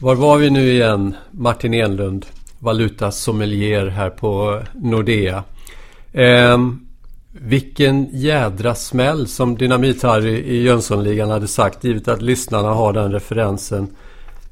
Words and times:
Var 0.00 0.14
var 0.14 0.38
vi 0.38 0.50
nu 0.50 0.72
igen? 0.72 1.14
Martin 1.30 1.74
Enlund, 1.74 2.26
valutasommelier 2.58 3.86
här 3.86 4.10
på 4.10 4.62
Nordea. 4.74 5.44
Eh, 6.12 6.58
vilken 7.32 8.08
jädra 8.12 8.74
smäll 8.74 9.28
som 9.28 9.58
Dynamit-Harry 9.58 10.42
i 10.44 10.62
Jönssonligan 10.62 11.30
hade 11.30 11.48
sagt 11.48 11.84
givet 11.84 12.08
att 12.08 12.22
lyssnarna 12.22 12.68
har 12.68 12.92
den 12.92 13.12
referensen. 13.12 13.88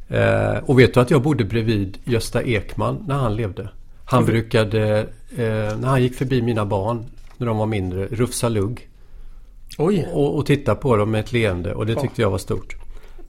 Eh, 0.09 0.57
och 0.67 0.79
vet 0.79 0.95
du 0.95 1.01
att 1.01 1.11
jag 1.11 1.23
bodde 1.23 1.45
bredvid 1.45 1.99
Gösta 2.05 2.43
Ekman 2.43 3.05
när 3.07 3.15
han 3.15 3.37
levde? 3.37 3.69
Han 4.05 4.23
mm. 4.23 4.33
brukade, 4.33 5.01
eh, 5.37 5.77
när 5.79 5.87
han 5.87 6.03
gick 6.03 6.15
förbi 6.15 6.43
mina 6.43 6.65
barn 6.65 7.05
när 7.37 7.47
de 7.47 7.57
var 7.57 7.67
mindre, 7.67 8.07
rufsa 8.07 8.49
lugg. 8.49 8.89
Oj. 9.79 10.09
Och, 10.13 10.37
och 10.37 10.47
titta 10.47 10.75
på 10.75 10.97
dem 10.97 11.11
med 11.11 11.21
ett 11.21 11.33
leende 11.33 11.75
och 11.75 11.87
det 11.87 11.95
tyckte 11.95 12.23
jag 12.23 12.31
var 12.31 12.39
stort. 12.39 12.77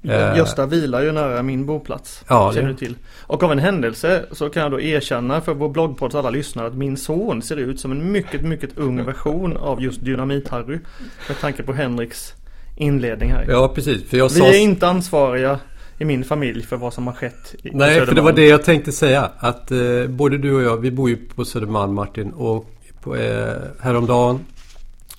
Eh, 0.09 0.37
Gösta 0.37 0.65
vilar 0.65 1.01
ju 1.01 1.11
nära 1.11 1.43
min 1.43 1.65
boplats. 1.65 2.23
Ja, 2.27 2.53
känner 2.53 2.67
du 2.67 2.75
till. 2.75 2.95
Och 3.27 3.43
av 3.43 3.51
en 3.51 3.59
händelse 3.59 4.25
så 4.31 4.49
kan 4.49 4.63
jag 4.63 4.71
då 4.71 4.81
erkänna 4.81 5.41
för 5.41 5.53
vår 5.53 5.69
bloggpodds 5.69 6.15
alla 6.15 6.29
lyssnare 6.29 6.67
att 6.67 6.75
min 6.75 6.97
son 6.97 7.41
ser 7.41 7.57
ut 7.57 7.79
som 7.79 7.91
en 7.91 8.11
mycket, 8.11 8.41
mycket 8.41 8.77
ung 8.77 9.05
version 9.05 9.57
av 9.57 9.81
just 9.81 10.01
Dynamit-Harry. 10.01 10.79
Med 11.27 11.39
tanke 11.41 11.63
på 11.63 11.73
Henriks 11.73 12.33
inledning 12.75 13.31
här. 13.31 13.45
Ja, 13.49 13.71
precis. 13.75 14.09
För 14.09 14.17
jag 14.17 14.29
Vi 14.29 14.39
sa... 14.39 14.47
är 14.47 14.59
inte 14.59 14.87
ansvariga 14.87 15.59
i 15.97 16.05
min 16.05 16.23
familj 16.23 16.63
för 16.63 16.77
vad 16.77 16.93
som 16.93 17.07
har 17.07 17.13
skett. 17.13 17.55
I 17.63 17.69
Nej, 17.73 18.05
för 18.05 18.15
det 18.15 18.21
var 18.21 18.33
det 18.33 18.47
jag 18.47 18.63
tänkte 18.63 18.91
säga. 18.91 19.29
Att 19.37 19.71
eh, 19.71 20.07
både 20.07 20.37
du 20.37 20.55
och 20.55 20.61
jag, 20.61 20.77
vi 20.77 20.91
bor 20.91 21.09
ju 21.09 21.15
på 21.15 21.45
Södermalm 21.45 21.93
Martin. 21.93 22.31
Och 22.31 22.71
på, 23.01 23.15
eh, 23.15 23.53
häromdagen, 23.79 24.39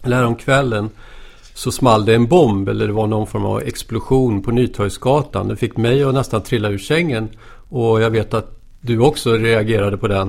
eller 0.02 0.16
häromkvällen 0.16 0.90
så 1.56 1.72
small 1.72 2.04
det 2.04 2.14
en 2.14 2.26
bomb 2.26 2.68
eller 2.68 2.86
det 2.86 2.92
var 2.92 3.06
någon 3.06 3.26
form 3.26 3.44
av 3.44 3.62
explosion 3.62 4.42
på 4.42 4.50
Nytorgsgatan. 4.50 5.48
Det 5.48 5.56
fick 5.56 5.76
mig 5.76 6.04
att 6.04 6.14
nästan 6.14 6.42
trilla 6.42 6.68
ur 6.68 6.78
sängen. 6.78 7.28
Och 7.68 8.00
jag 8.00 8.10
vet 8.10 8.34
att 8.34 8.60
du 8.80 8.98
också 9.00 9.32
reagerade 9.32 9.96
på 9.96 10.08
den. 10.08 10.28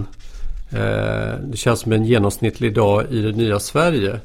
Eh, 0.71 1.39
det 1.43 1.57
känns 1.57 1.79
som 1.79 1.91
en 1.91 2.05
genomsnittlig 2.05 2.75
dag 2.75 3.05
i 3.09 3.21
det 3.21 3.31
nya 3.31 3.59
Sverige. 3.59 4.19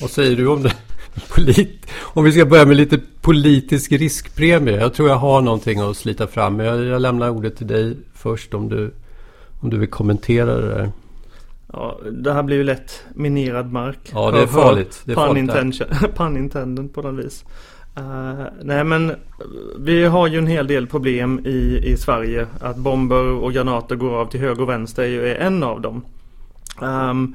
Vad 0.00 0.10
säger 0.10 0.36
du 0.36 0.48
om 0.48 0.62
det? 0.62 0.72
Polit 1.34 1.86
om 2.00 2.24
vi 2.24 2.32
ska 2.32 2.44
börja 2.44 2.66
med 2.66 2.76
lite 2.76 3.00
politisk 3.20 3.92
riskpremie. 3.92 4.80
Jag 4.80 4.94
tror 4.94 5.08
jag 5.08 5.16
har 5.16 5.40
någonting 5.40 5.80
att 5.80 5.96
slita 5.96 6.26
fram. 6.26 6.60
Jag, 6.60 6.84
jag 6.84 7.02
lämnar 7.02 7.30
ordet 7.30 7.56
till 7.56 7.66
dig 7.66 7.96
först 8.14 8.54
om 8.54 8.68
du, 8.68 8.90
om 9.60 9.70
du 9.70 9.78
vill 9.78 9.90
kommentera 9.90 10.54
det 10.54 10.68
där. 10.68 10.92
Ja, 11.72 11.98
det 12.12 12.32
här 12.32 12.42
blir 12.42 12.56
ju 12.56 12.64
lätt 12.64 13.04
minerad 13.14 13.72
mark. 13.72 13.98
Ja, 14.12 14.30
det 14.30 14.42
är 14.42 14.46
farligt. 14.46 15.02
Det 15.04 15.12
är 15.12 15.16
pun, 15.16 15.36
intention, 15.36 15.86
pun 16.16 16.36
intended 16.36 16.94
på 16.94 17.02
något 17.02 17.24
vis. 17.24 17.44
Uh, 17.98 18.44
nej 18.62 18.84
men 18.84 19.12
vi 19.78 20.04
har 20.04 20.26
ju 20.26 20.38
en 20.38 20.46
hel 20.46 20.66
del 20.66 20.86
problem 20.86 21.40
i, 21.46 21.80
i 21.84 21.96
Sverige. 21.96 22.46
Att 22.60 22.76
bomber 22.76 23.24
och 23.24 23.52
granater 23.52 23.96
går 23.96 24.20
av 24.20 24.26
till 24.26 24.40
höger 24.40 24.62
och 24.62 24.68
vänster 24.68 25.02
är 25.02 25.06
ju 25.06 25.34
en 25.34 25.62
av 25.62 25.80
dem. 25.80 26.02
Um, 26.80 27.34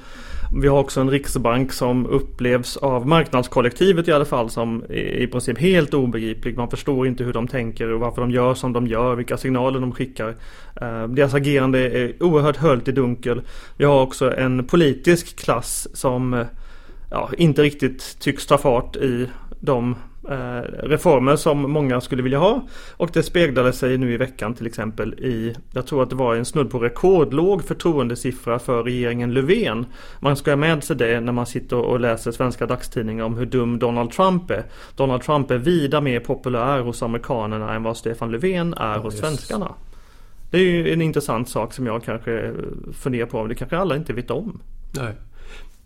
vi 0.51 0.67
har 0.67 0.79
också 0.79 1.01
en 1.01 1.09
riksbank 1.09 1.73
som 1.73 2.05
upplevs 2.05 2.77
av 2.77 3.07
marknadskollektivet 3.07 4.07
i 4.07 4.11
alla 4.11 4.25
fall 4.25 4.49
som 4.49 4.85
i 4.91 5.27
princip 5.27 5.59
helt 5.59 5.93
obegriplig. 5.93 6.57
Man 6.57 6.69
förstår 6.69 7.07
inte 7.07 7.23
hur 7.23 7.33
de 7.33 7.47
tänker 7.47 7.91
och 7.91 7.99
varför 7.99 8.21
de 8.21 8.31
gör 8.31 8.53
som 8.53 8.73
de 8.73 8.87
gör, 8.87 9.15
vilka 9.15 9.37
signaler 9.37 9.79
de 9.79 9.91
skickar. 9.91 10.35
Eh, 10.81 11.07
deras 11.07 11.33
agerande 11.33 11.79
är 11.79 12.23
oerhört 12.23 12.57
höljt 12.57 12.87
i 12.87 12.91
dunkel. 12.91 13.41
Vi 13.77 13.85
har 13.85 14.01
också 14.01 14.35
en 14.37 14.67
politisk 14.67 15.39
klass 15.39 15.87
som 15.93 16.33
eh, 16.33 16.45
ja, 17.11 17.29
inte 17.37 17.63
riktigt 17.63 18.19
tycks 18.19 18.45
ta 18.47 18.57
fart 18.57 18.95
i 18.95 19.27
de 19.59 19.95
Eh, 20.29 20.61
reformer 20.83 21.35
som 21.35 21.71
många 21.71 22.01
skulle 22.01 22.23
vilja 22.23 22.39
ha. 22.39 22.67
Och 22.97 23.09
det 23.13 23.23
speglade 23.23 23.73
sig 23.73 23.97
nu 23.97 24.13
i 24.13 24.17
veckan 24.17 24.53
till 24.53 24.67
exempel 24.67 25.13
i, 25.13 25.55
jag 25.73 25.87
tror 25.87 26.03
att 26.03 26.09
det 26.09 26.15
var 26.15 26.35
en 26.35 26.45
snudd 26.45 26.69
på 26.71 26.79
rekordlåg 26.79 27.63
förtroendesiffra 27.63 28.59
för 28.59 28.83
regeringen 28.83 29.33
Löfven. 29.33 29.85
Man 30.19 30.35
ska 30.35 30.51
ha 30.51 30.55
med 30.55 30.83
sig 30.83 30.95
det 30.95 31.19
när 31.21 31.31
man 31.31 31.45
sitter 31.45 31.77
och 31.77 31.99
läser 31.99 32.31
svenska 32.31 32.65
dagstidningar 32.65 33.23
om 33.23 33.37
hur 33.37 33.45
dum 33.45 33.79
Donald 33.79 34.11
Trump 34.11 34.51
är. 34.51 34.65
Donald 34.95 35.21
Trump 35.21 35.51
är 35.51 35.57
vida 35.57 36.01
mer 36.01 36.19
populär 36.19 36.79
hos 36.79 37.03
amerikanerna 37.03 37.73
än 37.73 37.83
vad 37.83 37.97
Stefan 37.97 38.31
Löfven 38.31 38.73
är 38.73 38.97
hos 38.97 39.17
svenskarna. 39.17 39.73
Det 40.51 40.57
är 40.57 40.61
ju 40.61 40.93
en 40.93 41.01
intressant 41.01 41.49
sak 41.49 41.73
som 41.73 41.85
jag 41.85 42.03
kanske 42.03 42.53
funderar 42.93 43.25
på, 43.25 43.47
det 43.47 43.55
kanske 43.55 43.77
alla 43.77 43.95
inte 43.95 44.13
vet 44.13 44.31
om. 44.31 44.61
Nej. 44.91 45.13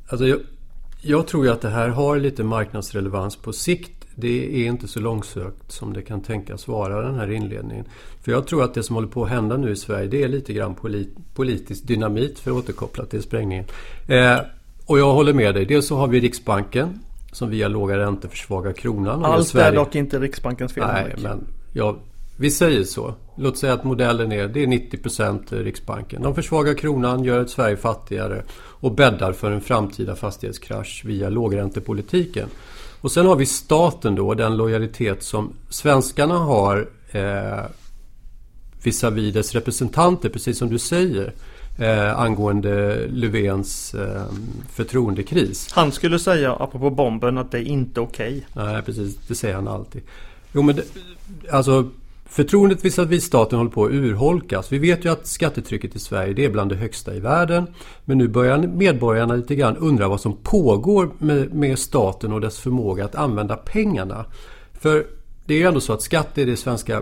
Alltså 0.09 0.27
jag, 0.27 0.39
jag 1.01 1.27
tror 1.27 1.45
ju 1.45 1.51
att 1.51 1.61
det 1.61 1.69
här 1.69 1.87
har 1.87 2.17
lite 2.17 2.43
marknadsrelevans 2.43 3.35
på 3.35 3.53
sikt 3.53 3.99
det 4.21 4.63
är 4.63 4.67
inte 4.67 4.87
så 4.87 4.99
långsökt 4.99 5.71
som 5.71 5.93
det 5.93 6.01
kan 6.01 6.21
tänkas 6.21 6.67
vara 6.67 7.01
den 7.01 7.15
här 7.15 7.31
inledningen. 7.31 7.85
För 8.21 8.31
jag 8.31 8.47
tror 8.47 8.63
att 8.63 8.73
det 8.73 8.83
som 8.83 8.95
håller 8.95 9.07
på 9.07 9.23
att 9.23 9.29
hända 9.29 9.57
nu 9.57 9.71
i 9.71 9.75
Sverige 9.75 10.07
det 10.07 10.23
är 10.23 10.27
lite 10.27 10.53
grann 10.53 10.75
polit, 10.75 11.09
politisk 11.33 11.87
dynamit 11.87 12.39
för 12.39 12.51
att 12.51 12.57
återkoppla 12.57 13.05
till 13.05 13.21
sprängningen. 13.21 13.65
Eh, 14.07 14.37
och 14.85 14.99
jag 14.99 15.13
håller 15.13 15.33
med 15.33 15.55
dig. 15.55 15.65
Dels 15.65 15.87
så 15.87 15.97
har 15.97 16.07
vi 16.07 16.19
Riksbanken 16.19 16.99
som 17.31 17.49
via 17.49 17.67
låga 17.67 17.97
räntor 17.97 18.29
försvagar 18.29 18.73
kronan. 18.73 19.25
Allt 19.25 19.55
är 19.55 19.71
dock 19.71 19.95
inte 19.95 20.19
Riksbankens 20.19 20.73
fel. 20.73 20.87
Nej, 20.87 21.15
men 21.23 21.47
ja, 21.73 21.97
vi 22.39 22.51
säger 22.51 22.83
så. 22.83 23.13
Låt 23.37 23.57
säga 23.57 23.73
att 23.73 23.83
modellen 23.83 24.31
är, 24.31 24.47
det 24.47 24.63
är 24.63 24.67
90% 24.67 25.63
Riksbanken. 25.63 26.21
De 26.21 26.35
försvagar 26.35 26.73
kronan, 26.73 27.23
gör 27.23 27.41
ett 27.41 27.49
Sverige 27.49 27.77
fattigare 27.77 28.43
och 28.53 28.91
bäddar 28.91 29.33
för 29.33 29.51
en 29.51 29.61
framtida 29.61 30.15
fastighetskrasch 30.15 31.01
via 31.05 31.29
lågräntepolitiken. 31.29 32.47
Och 33.01 33.11
sen 33.11 33.25
har 33.25 33.35
vi 33.35 33.45
staten 33.45 34.15
då, 34.15 34.33
den 34.33 34.57
lojalitet 34.57 35.23
som 35.23 35.53
svenskarna 35.69 36.37
har 36.37 36.89
eh, 37.11 37.65
visavi 38.83 39.31
dess 39.31 39.55
representanter, 39.55 40.29
precis 40.29 40.57
som 40.57 40.69
du 40.69 40.79
säger. 40.79 41.33
Eh, 41.79 42.19
angående 42.19 43.07
Löfvens 43.07 43.93
eh, 43.93 44.23
förtroendekris. 44.69 45.71
Han 45.71 45.91
skulle 45.91 46.19
säga, 46.19 46.53
apropå 46.53 46.89
bomben, 46.89 47.37
att 47.37 47.51
det 47.51 47.57
är 47.57 47.67
inte 47.67 48.01
okej. 48.01 48.45
Okay. 48.51 48.65
Nej, 48.65 48.81
precis. 48.81 49.15
Det 49.27 49.35
säger 49.35 49.55
han 49.55 49.67
alltid. 49.67 50.01
Jo, 50.51 50.61
men 50.61 50.75
det, 50.75 50.83
alltså 51.51 51.89
Förtroendet 52.29 52.85
visavi 52.85 53.21
staten 53.21 53.57
håller 53.57 53.71
på 53.71 53.85
att 53.85 53.91
urholkas. 53.91 54.71
Vi 54.71 54.77
vet 54.77 55.05
ju 55.05 55.11
att 55.11 55.27
skattetrycket 55.27 55.95
i 55.95 55.99
Sverige 55.99 56.33
det 56.33 56.45
är 56.45 56.49
bland 56.49 56.71
det 56.71 56.75
högsta 56.75 57.15
i 57.15 57.19
världen. 57.19 57.67
Men 58.05 58.17
nu 58.17 58.27
börjar 58.27 58.57
medborgarna 58.57 59.35
lite 59.35 59.55
grann 59.55 59.77
undra 59.77 60.07
vad 60.07 60.21
som 60.21 60.37
pågår 60.43 61.11
med, 61.17 61.53
med 61.53 61.79
staten 61.79 62.33
och 62.33 62.41
dess 62.41 62.59
förmåga 62.59 63.05
att 63.05 63.15
använda 63.15 63.55
pengarna. 63.55 64.25
För 64.73 65.05
det 65.45 65.53
är 65.53 65.57
ju 65.57 65.67
ändå 65.67 65.81
så 65.81 65.93
att 65.93 66.01
skatt 66.01 66.37
är 66.37 66.45
det 66.45 66.57
svenska 66.57 67.01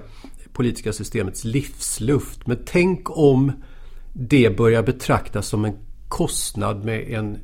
politiska 0.54 0.94
systemets 0.94 1.44
livsluft. 1.44 2.48
Men 2.48 2.58
tänk 2.66 3.18
om 3.18 3.52
det 4.14 4.58
börjar 4.58 4.84
betraktas 4.84 5.48
som 5.48 5.66
en 5.66 5.78
kostnad 6.08 6.86
med 6.86 7.10
en 7.10 7.38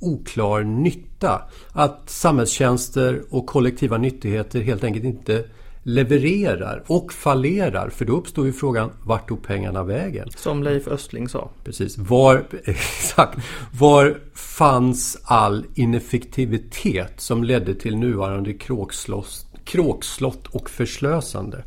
oklar 0.00 0.62
nytta. 0.62 1.42
Att 1.72 2.10
samhällstjänster 2.10 3.22
och 3.30 3.46
kollektiva 3.46 3.98
nyttigheter 3.98 4.60
helt 4.60 4.84
enkelt 4.84 5.04
inte 5.04 5.44
levererar 5.84 6.82
och 6.86 7.12
fallerar. 7.12 7.88
För 7.88 8.04
då 8.04 8.12
uppstår 8.12 8.46
ju 8.46 8.52
frågan, 8.52 8.90
vart 9.02 9.28
tog 9.28 9.42
pengarna 9.42 9.82
vägen? 9.82 10.28
Som 10.36 10.62
Leif 10.62 10.88
Östling 10.88 11.28
sa. 11.28 11.50
Precis. 11.64 11.98
Var, 11.98 12.44
exakt, 12.64 13.38
var 13.78 14.18
fanns 14.34 15.18
all 15.24 15.66
ineffektivitet 15.74 17.20
som 17.20 17.44
ledde 17.44 17.74
till 17.74 17.96
nuvarande 17.96 18.52
kråkslott, 18.52 19.46
kråkslott 19.64 20.46
och 20.46 20.70
förslösande? 20.70 21.64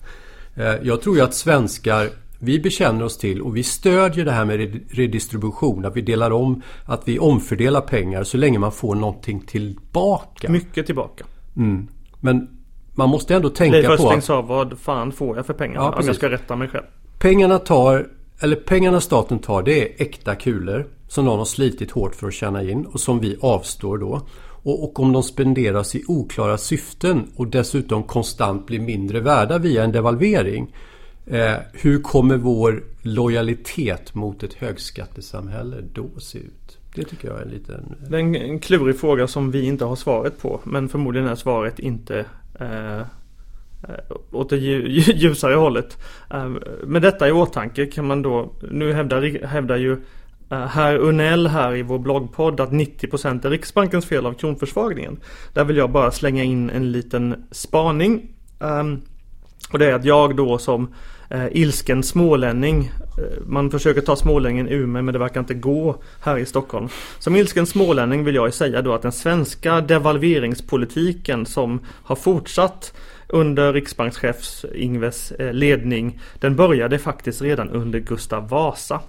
Eh, 0.55 0.75
jag 0.83 1.01
tror 1.01 1.15
ju 1.15 1.21
att 1.21 1.33
svenskar 1.33 2.09
vi 2.39 2.59
bekänner 2.59 3.03
oss 3.03 3.17
till 3.17 3.41
och 3.41 3.57
vi 3.57 3.63
stödjer 3.63 4.25
det 4.25 4.31
här 4.31 4.45
med 4.45 4.81
redistribution. 4.89 5.85
Att 5.85 5.95
vi 5.95 6.01
delar 6.01 6.31
om, 6.31 6.61
att 6.85 7.07
vi 7.07 7.19
omfördelar 7.19 7.81
pengar 7.81 8.23
så 8.23 8.37
länge 8.37 8.59
man 8.59 8.71
får 8.71 8.95
någonting 8.95 9.39
tillbaka. 9.39 10.51
Mycket 10.51 10.85
tillbaka. 10.85 11.25
Mm. 11.55 11.87
Men 12.19 12.56
man 12.97 13.09
måste 13.09 13.35
ändå 13.35 13.49
tänka 13.49 13.97
på... 13.97 14.09
Leif 14.09 14.23
sa 14.23 14.41
vad 14.41 14.79
fan 14.79 15.11
får 15.11 15.37
jag 15.37 15.45
för 15.45 15.53
pengarna? 15.53 15.85
Ja, 15.85 15.99
om 15.99 16.07
jag 16.07 16.15
ska 16.15 16.29
rätta 16.29 16.55
mig 16.55 16.67
själv. 16.67 16.83
Pengarna 17.19 17.59
tar, 17.59 18.07
eller 18.39 18.55
pengarna 18.55 19.01
staten 19.01 19.39
tar 19.39 19.63
det 19.63 19.81
är 19.81 20.01
äkta 20.01 20.35
kulor. 20.35 20.87
Som 21.07 21.25
någon 21.25 21.37
har 21.37 21.45
slitit 21.45 21.91
hårt 21.91 22.15
för 22.15 22.27
att 22.27 22.33
tjäna 22.33 22.63
in 22.63 22.85
och 22.85 22.99
som 22.99 23.19
vi 23.19 23.37
avstår 23.41 23.97
då. 23.97 24.21
Och, 24.63 24.83
och, 24.83 24.99
om 24.99 25.13
de 25.13 25.23
spenderas 25.23 25.95
i 25.95 26.03
oklara 26.07 26.57
syften 26.57 27.31
och 27.35 27.47
dessutom 27.47 28.03
konstant 28.03 28.65
blir 28.65 28.79
mindre 28.79 29.19
värda 29.19 29.57
via 29.57 29.83
en 29.83 29.91
devalvering. 29.91 30.75
Eh, 31.25 31.53
hur 31.73 32.01
kommer 32.01 32.37
vår 32.37 32.83
lojalitet 33.01 34.15
mot 34.15 34.43
ett 34.43 34.53
högskattesamhälle 34.53 35.75
då 35.93 36.19
se 36.19 36.37
ut? 36.37 36.77
Det 36.95 37.03
tycker 37.03 37.27
jag 37.27 37.37
är 37.37 37.41
en 37.41 37.49
liten... 37.49 37.95
Det 38.09 38.17
är 38.17 38.35
en 38.35 38.59
klurig 38.59 38.99
fråga 38.99 39.27
som 39.27 39.51
vi 39.51 39.65
inte 39.65 39.85
har 39.85 39.95
svaret 39.95 40.41
på. 40.41 40.59
Men 40.63 40.89
förmodligen 40.89 41.27
är 41.27 41.35
svaret 41.35 41.79
inte 41.79 42.25
Eh, 42.59 42.99
eh, 42.99 43.05
åt 44.31 44.49
det 44.49 44.57
ljusare 45.15 45.55
hållet. 45.55 45.97
Eh, 46.33 46.49
med 46.83 47.01
detta 47.01 47.27
i 47.27 47.31
åtanke 47.31 47.85
kan 47.85 48.07
man 48.07 48.21
då, 48.21 48.53
nu 48.71 48.93
hävdar, 48.93 49.45
hävdar 49.45 49.77
ju 49.77 49.91
eh, 50.51 50.65
Herr 50.65 50.97
Unell 50.97 51.47
här 51.47 51.75
i 51.75 51.81
vår 51.81 51.99
bloggpodd 51.99 52.59
att 52.59 52.71
90% 52.71 53.45
är 53.45 53.49
Riksbankens 53.49 54.05
fel 54.05 54.25
av 54.25 54.33
kronförsvagningen. 54.33 55.19
Där 55.53 55.63
vill 55.63 55.77
jag 55.77 55.91
bara 55.91 56.11
slänga 56.11 56.43
in 56.43 56.69
en 56.69 56.91
liten 56.91 57.47
spaning. 57.51 58.29
Ehm, 58.59 59.01
och 59.71 59.79
det 59.79 59.85
är 59.85 59.93
att 59.93 60.05
jag 60.05 60.35
då 60.35 60.57
som 60.57 60.93
eh, 61.29 61.45
ilsken 61.51 62.03
smålänning 62.03 62.91
eh, 63.17 63.41
Man 63.47 63.71
försöker 63.71 64.01
ta 64.01 64.15
smålänningen 64.15 64.67
ur 64.67 64.85
mig 64.85 65.01
men 65.01 65.13
det 65.13 65.19
verkar 65.19 65.39
inte 65.39 65.53
gå 65.53 65.95
här 66.21 66.37
i 66.37 66.45
Stockholm. 66.45 66.89
Som 67.19 67.35
ilsken 67.35 67.65
smålänning 67.65 68.23
vill 68.23 68.35
jag 68.35 68.53
säga 68.53 68.81
då 68.81 68.93
att 68.93 69.01
den 69.01 69.11
svenska 69.11 69.81
devalveringspolitiken 69.81 71.45
som 71.45 71.79
har 72.03 72.15
fortsatt 72.15 72.93
under 73.27 73.73
riksbankschefs 73.73 74.65
Ingves 74.75 75.31
eh, 75.31 75.53
ledning 75.53 76.19
Den 76.39 76.55
började 76.55 76.99
faktiskt 76.99 77.41
redan 77.41 77.69
under 77.69 77.99
Gustav 77.99 78.49
Vasa. 78.49 79.01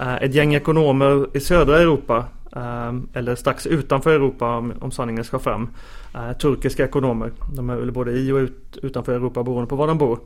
Eh, 0.00 0.16
ett 0.16 0.34
gäng 0.34 0.54
ekonomer 0.54 1.36
i 1.36 1.40
södra 1.40 1.80
Europa 1.80 2.24
eller 3.12 3.34
strax 3.34 3.66
utanför 3.66 4.10
Europa 4.10 4.46
om 4.80 4.90
sanningen 4.90 5.24
ska 5.24 5.38
fram. 5.38 5.68
Turkiska 6.40 6.84
ekonomer. 6.84 7.32
De 7.56 7.70
är 7.70 7.76
väl 7.76 7.92
både 7.92 8.12
i 8.12 8.32
och 8.32 8.48
utanför 8.82 9.12
Europa 9.12 9.42
beroende 9.42 9.68
på 9.68 9.76
var 9.76 9.86
de 9.86 9.98
bor. 9.98 10.18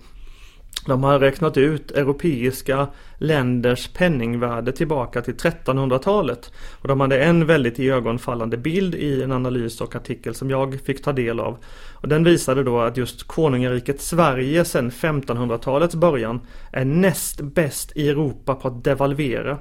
De 0.87 1.05
har 1.05 1.19
räknat 1.19 1.56
ut 1.56 1.90
europeiska 1.90 2.88
länders 3.19 3.88
penningvärde 3.88 4.73
tillbaka 4.73 5.23
till 5.23 5.34
1300-talet. 5.34 6.52
Och 6.81 6.88
de 6.88 7.00
hade 7.00 7.25
en 7.25 7.46
väldigt 7.46 7.79
iögonfallande 7.79 8.56
bild 8.56 8.94
i 8.94 9.23
en 9.23 9.32
analys 9.32 9.81
och 9.81 9.96
artikel 9.96 10.34
som 10.34 10.50
jag 10.50 10.81
fick 10.84 11.02
ta 11.02 11.12
del 11.12 11.40
av. 11.40 11.58
Och 11.94 12.08
den 12.08 12.25
visade 12.25 12.62
då 12.62 12.81
att 12.81 12.96
just 12.96 13.23
konungariket 13.23 14.00
Sverige 14.00 14.64
sedan 14.64 14.90
1500-talets 14.90 15.94
början 15.94 16.40
är 16.73 16.84
näst 16.84 17.40
bäst 17.40 17.93
i 17.96 18.08
Europa 18.08 18.55
på 18.55 18.69
att 18.69 18.84
devalvera. 18.84 19.58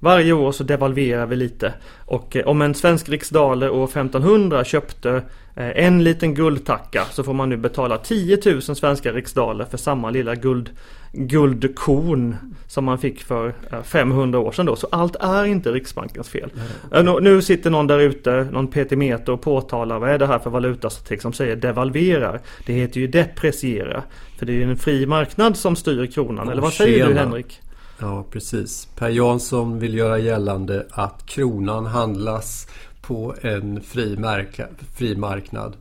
Varje 0.00 0.32
år 0.32 0.52
så 0.52 0.64
devalverar 0.64 1.26
vi 1.26 1.36
lite 1.36 1.72
och 1.98 2.36
eh, 2.36 2.46
om 2.46 2.62
en 2.62 2.74
svensk 2.74 3.08
riksdaler 3.08 3.70
år 3.70 3.84
1500 3.84 4.64
köpte 4.64 5.22
eh, 5.56 5.84
en 5.84 6.04
liten 6.04 6.34
guldtacka 6.34 7.04
så 7.10 7.24
får 7.24 7.34
man 7.34 7.48
nu 7.48 7.56
betala 7.56 7.98
10 7.98 8.38
000 8.44 8.62
svenska 8.62 9.12
riksdaler 9.12 9.64
för 9.64 9.76
samma 9.78 10.10
lilla 10.10 10.34
guld, 10.34 10.70
guldkorn 11.12 12.36
som 12.66 12.84
man 12.84 12.98
fick 12.98 13.22
för 13.22 13.54
500 13.82 14.38
år 14.38 14.52
sedan 14.52 14.66
då. 14.66 14.76
Så 14.76 14.88
allt 14.92 15.16
är 15.16 15.44
inte 15.44 15.72
Riksbankens 15.72 16.28
fel. 16.28 16.50
Mm. 16.92 17.24
Nu 17.24 17.42
sitter 17.42 17.70
någon 17.70 17.86
där 17.86 17.98
ute, 17.98 18.48
någon 18.52 18.68
petimeter 18.68 19.32
och 19.32 19.40
påtalar 19.40 19.98
vad 19.98 20.10
är 20.10 20.18
det 20.18 20.26
här 20.26 20.38
för 20.38 20.50
valutastatistik 20.50 21.22
som 21.22 21.32
säger 21.32 21.56
devalverar. 21.56 22.40
Det 22.66 22.72
heter 22.72 23.00
ju 23.00 23.06
depreciera. 23.06 24.02
För 24.38 24.46
det 24.46 24.52
är 24.52 24.56
ju 24.56 24.62
en 24.62 24.76
fri 24.76 25.06
marknad 25.06 25.56
som 25.56 25.76
styr 25.76 26.06
kronan. 26.06 26.48
Eller 26.48 26.62
vad 26.62 26.72
säger 26.72 27.06
du 27.06 27.14
Henrik? 27.14 27.60
Ja, 28.00 28.26
precis. 28.30 28.88
Per 28.96 29.08
Jansson 29.08 29.78
vill 29.78 29.94
göra 29.94 30.18
gällande 30.18 30.86
att 30.90 31.26
kronan 31.26 31.86
handlas 31.86 32.66
på 33.02 33.34
en 33.42 33.80
fri, 33.80 34.16
märka, 34.16 34.68
fri 34.94 35.16
marknad. 35.16 35.76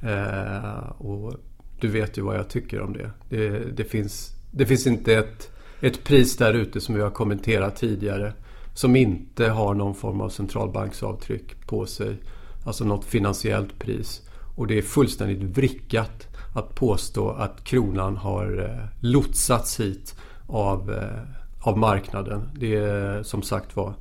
Eh, 0.00 0.90
och 0.98 1.34
du 1.80 1.88
vet 1.88 2.18
ju 2.18 2.22
vad 2.22 2.36
jag 2.36 2.48
tycker 2.48 2.80
om 2.80 2.92
det. 2.92 3.10
Det, 3.28 3.76
det 3.76 3.84
finns, 3.84 4.32
det 4.50 4.66
finns 4.66 4.86
inte 4.86 5.14
ett, 5.14 5.50
ett 5.80 6.04
pris 6.04 6.36
där 6.36 6.54
ute 6.54 6.80
som 6.80 6.94
vi 6.94 7.00
har 7.00 7.10
kommenterat 7.10 7.76
tidigare 7.76 8.32
som 8.74 8.96
inte 8.96 9.48
har 9.48 9.74
någon 9.74 9.94
form 9.94 10.20
av 10.20 10.28
centralbanksavtryck 10.28 11.66
på 11.66 11.86
sig. 11.86 12.16
Alltså 12.64 12.84
något 12.84 13.04
finansiellt 13.04 13.78
pris. 13.78 14.22
Och 14.56 14.66
det 14.66 14.78
är 14.78 14.82
fullständigt 14.82 15.56
vrickat 15.56 16.26
att 16.54 16.74
påstå 16.74 17.30
att 17.30 17.64
kronan 17.64 18.16
har 18.16 18.58
eh, 18.64 18.86
lotsats 19.00 19.80
hit 19.80 20.14
av 20.46 20.92
eh, 20.92 21.39
av 21.60 21.78
marknaden. 21.78 22.50
Det 22.54 22.76
är 22.76 23.22
som 23.22 23.42
sagt 23.42 23.76
var 23.76 23.94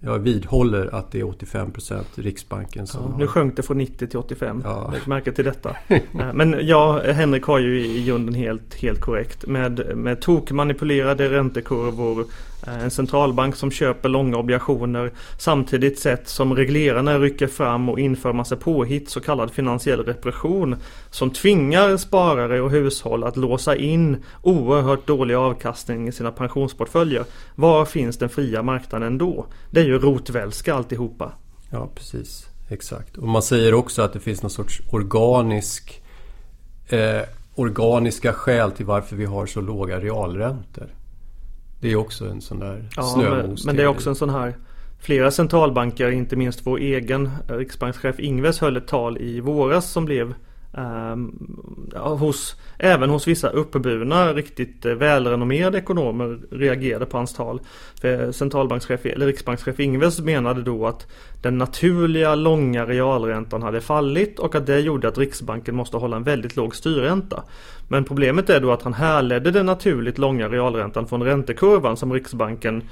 jag 0.00 0.18
vidhåller 0.18 0.94
att 0.94 1.12
det 1.12 1.20
är 1.20 1.24
85% 1.24 2.02
Riksbanken 2.14 2.86
som 2.86 3.02
ja, 3.10 3.18
Nu 3.18 3.26
sjönk 3.26 3.56
det 3.56 3.62
från 3.62 3.78
90 3.78 4.06
till 4.06 4.18
85. 4.18 4.62
Ja. 4.64 4.90
Lägg 4.92 5.08
märke 5.08 5.32
till 5.32 5.44
detta. 5.44 5.76
Eh, 5.88 6.32
men 6.34 6.56
ja, 6.62 7.02
Henrik 7.12 7.44
har 7.44 7.58
ju 7.58 7.86
i 7.86 8.04
grunden 8.04 8.34
helt, 8.34 8.74
helt 8.74 9.00
korrekt. 9.00 9.46
Med, 9.46 9.96
med 9.96 10.20
tokmanipulerade 10.20 11.30
räntekurvor 11.30 12.24
Eh, 12.66 12.84
en 12.84 12.90
centralbank 12.90 13.56
som 13.56 13.70
köper 13.70 14.08
långa 14.08 14.36
obligationer 14.36 15.12
samtidigt 15.38 15.98
sett 15.98 16.28
som 16.28 16.54
reglerarna 16.54 17.18
rycker 17.18 17.46
fram 17.46 17.88
och 17.88 18.00
inför 18.00 18.32
massa 18.32 18.56
påhitt, 18.56 19.10
så 19.10 19.20
kallad 19.20 19.50
finansiell 19.50 20.04
repression, 20.04 20.76
som 21.10 21.30
tvingar 21.30 21.96
sparare 21.96 22.60
och 22.60 22.70
hushåll 22.70 23.24
att 23.24 23.36
låsa 23.36 23.76
in 23.76 24.24
oerhört 24.42 25.06
dålig 25.06 25.34
avkastning 25.34 26.08
i 26.08 26.12
sina 26.12 26.32
pensionsportföljer. 26.32 27.24
Var 27.54 27.84
finns 27.84 28.18
den 28.18 28.28
fria 28.28 28.62
marknaden 28.62 29.18
då? 29.18 29.46
Det 29.70 29.80
är 29.80 29.84
ju 29.84 29.98
rotvälska 29.98 30.74
alltihopa. 30.74 31.32
Ja, 31.70 31.90
precis. 31.94 32.46
Exakt. 32.68 33.16
Och 33.16 33.28
man 33.28 33.42
säger 33.42 33.74
också 33.74 34.02
att 34.02 34.12
det 34.12 34.20
finns 34.20 34.42
någon 34.42 34.50
sorts 34.50 34.82
organisk 34.90 36.02
eh, 36.88 37.20
organiska 37.54 38.32
skäl 38.32 38.72
till 38.72 38.86
varför 38.86 39.16
vi 39.16 39.24
har 39.24 39.46
så 39.46 39.60
låga 39.60 40.00
realräntor. 40.00 40.88
Det 41.80 41.92
är 41.92 41.96
också 41.96 42.24
en 42.28 42.40
sån 42.40 42.58
där 42.58 42.88
ja, 42.96 43.14
men, 43.16 43.56
men 43.64 43.76
det 43.76 43.82
är 43.82 43.86
också 43.86 44.10
en 44.10 44.16
sån 44.16 44.30
här 44.30 44.54
Flera 44.98 45.30
centralbanker, 45.30 46.10
inte 46.10 46.36
minst 46.36 46.66
vår 46.66 46.78
egen 46.78 47.30
riksbankschef 47.48 48.20
Ingves 48.20 48.60
höll 48.60 48.76
ett 48.76 48.86
tal 48.86 49.18
i 49.18 49.40
våras 49.40 49.90
som 49.90 50.04
blev 50.04 50.28
eh, 50.30 50.34
Ehm, 50.76 51.32
hos, 51.94 52.56
även 52.78 53.10
hos 53.10 53.28
vissa 53.28 53.48
uppburna, 53.48 54.32
riktigt 54.32 54.86
eh, 54.86 54.94
välrenommerade 54.94 55.78
ekonomer 55.78 56.38
reagerade 56.50 57.06
på 57.06 57.16
hans 57.16 57.34
tal. 57.34 57.60
För 58.00 58.32
centralbankschef, 58.32 59.06
eller 59.06 59.26
riksbankschef 59.26 59.80
Ingves 59.80 60.20
menade 60.20 60.62
då 60.62 60.86
att 60.86 61.06
den 61.42 61.58
naturliga 61.58 62.34
långa 62.34 62.86
realräntan 62.86 63.62
hade 63.62 63.80
fallit 63.80 64.38
och 64.38 64.54
att 64.54 64.66
det 64.66 64.80
gjorde 64.80 65.08
att 65.08 65.18
Riksbanken 65.18 65.76
måste 65.76 65.96
hålla 65.96 66.16
en 66.16 66.22
väldigt 66.22 66.56
låg 66.56 66.76
styrränta. 66.76 67.42
Men 67.88 68.04
problemet 68.04 68.50
är 68.50 68.60
då 68.60 68.72
att 68.72 68.82
han 68.82 68.94
härledde 68.94 69.50
den 69.50 69.66
naturligt 69.66 70.18
långa 70.18 70.48
realräntan 70.48 71.06
från 71.06 71.22
räntekurvan 71.22 71.96
som 71.96 72.12
Riksbanken 72.12 72.82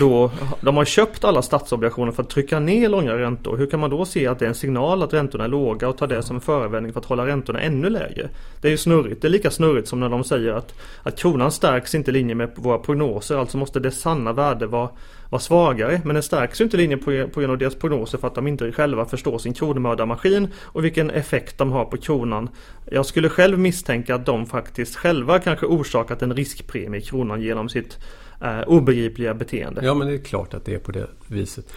då, 0.00 0.30
de 0.60 0.76
har 0.76 0.84
köpt 0.84 1.24
alla 1.24 1.42
statsobligationer 1.42 2.12
för 2.12 2.22
att 2.22 2.30
trycka 2.30 2.60
ner 2.60 2.88
långa 2.88 3.18
räntor. 3.18 3.56
Hur 3.56 3.66
kan 3.66 3.80
man 3.80 3.90
då 3.90 4.04
se 4.04 4.26
att 4.26 4.38
det 4.38 4.44
är 4.44 4.48
en 4.48 4.54
signal 4.54 5.02
att 5.02 5.14
räntorna 5.14 5.44
är 5.44 5.48
låga 5.48 5.88
och 5.88 5.98
ta 5.98 6.06
det 6.06 6.22
som 6.22 6.36
en 6.36 6.42
förevändning 6.42 6.92
för 6.92 7.00
att 7.00 7.06
hålla 7.06 7.26
räntorna 7.26 7.60
ännu 7.60 7.90
lägre? 7.90 8.28
Det 8.60 8.68
är 8.68 8.72
ju 8.72 8.78
snurrigt. 8.78 9.22
Det 9.22 9.28
är 9.28 9.30
lika 9.30 9.50
snurrigt 9.50 9.88
som 9.88 10.00
när 10.00 10.08
de 10.08 10.24
säger 10.24 10.52
att, 10.52 10.74
att 11.02 11.18
kronan 11.18 11.52
stärks 11.52 11.94
inte 11.94 12.10
i 12.10 12.14
linje 12.14 12.34
med 12.34 12.50
våra 12.54 12.78
prognoser. 12.78 13.36
Alltså 13.36 13.58
måste 13.58 13.80
det 13.80 13.90
sanna 13.90 14.32
värde 14.32 14.66
vara, 14.66 14.88
vara 15.30 15.40
svagare. 15.40 16.00
Men 16.04 16.14
den 16.14 16.22
stärks 16.22 16.60
ju 16.60 16.64
inte 16.64 16.76
i 16.76 16.80
linje 16.80 16.96
på, 16.96 17.28
på 17.34 17.40
grund 17.40 17.52
av 17.52 17.58
deras 17.58 17.74
prognoser 17.74 18.18
för 18.18 18.26
att 18.26 18.34
de 18.34 18.46
inte 18.46 18.72
själva 18.72 19.04
förstår 19.04 19.38
sin 19.38 19.54
kronmördarmaskin 19.54 20.48
och 20.62 20.84
vilken 20.84 21.10
effekt 21.10 21.58
de 21.58 21.72
har 21.72 21.84
på 21.84 21.96
kronan. 21.96 22.48
Jag 22.90 23.06
skulle 23.06 23.28
själv 23.28 23.58
misstänka 23.58 24.14
att 24.14 24.26
de 24.26 24.46
faktiskt 24.46 24.96
själva 24.96 25.38
kanske 25.38 25.66
orsakat 25.66 26.22
en 26.22 26.34
riskpremie 26.34 27.00
i 27.00 27.04
kronan 27.04 27.42
genom 27.42 27.68
sitt 27.68 27.98
eh, 28.42 28.60
obegripliga 28.66 29.34
beteende. 29.34 29.84
Ja 29.84 29.94
men 29.94 30.08
det 30.08 30.14
är 30.14 30.18
klart 30.18 30.54
att 30.54 30.64
det 30.64 30.74
är 30.74 30.78
på 30.78 30.92
det 30.92 31.06
viset. 31.26 31.72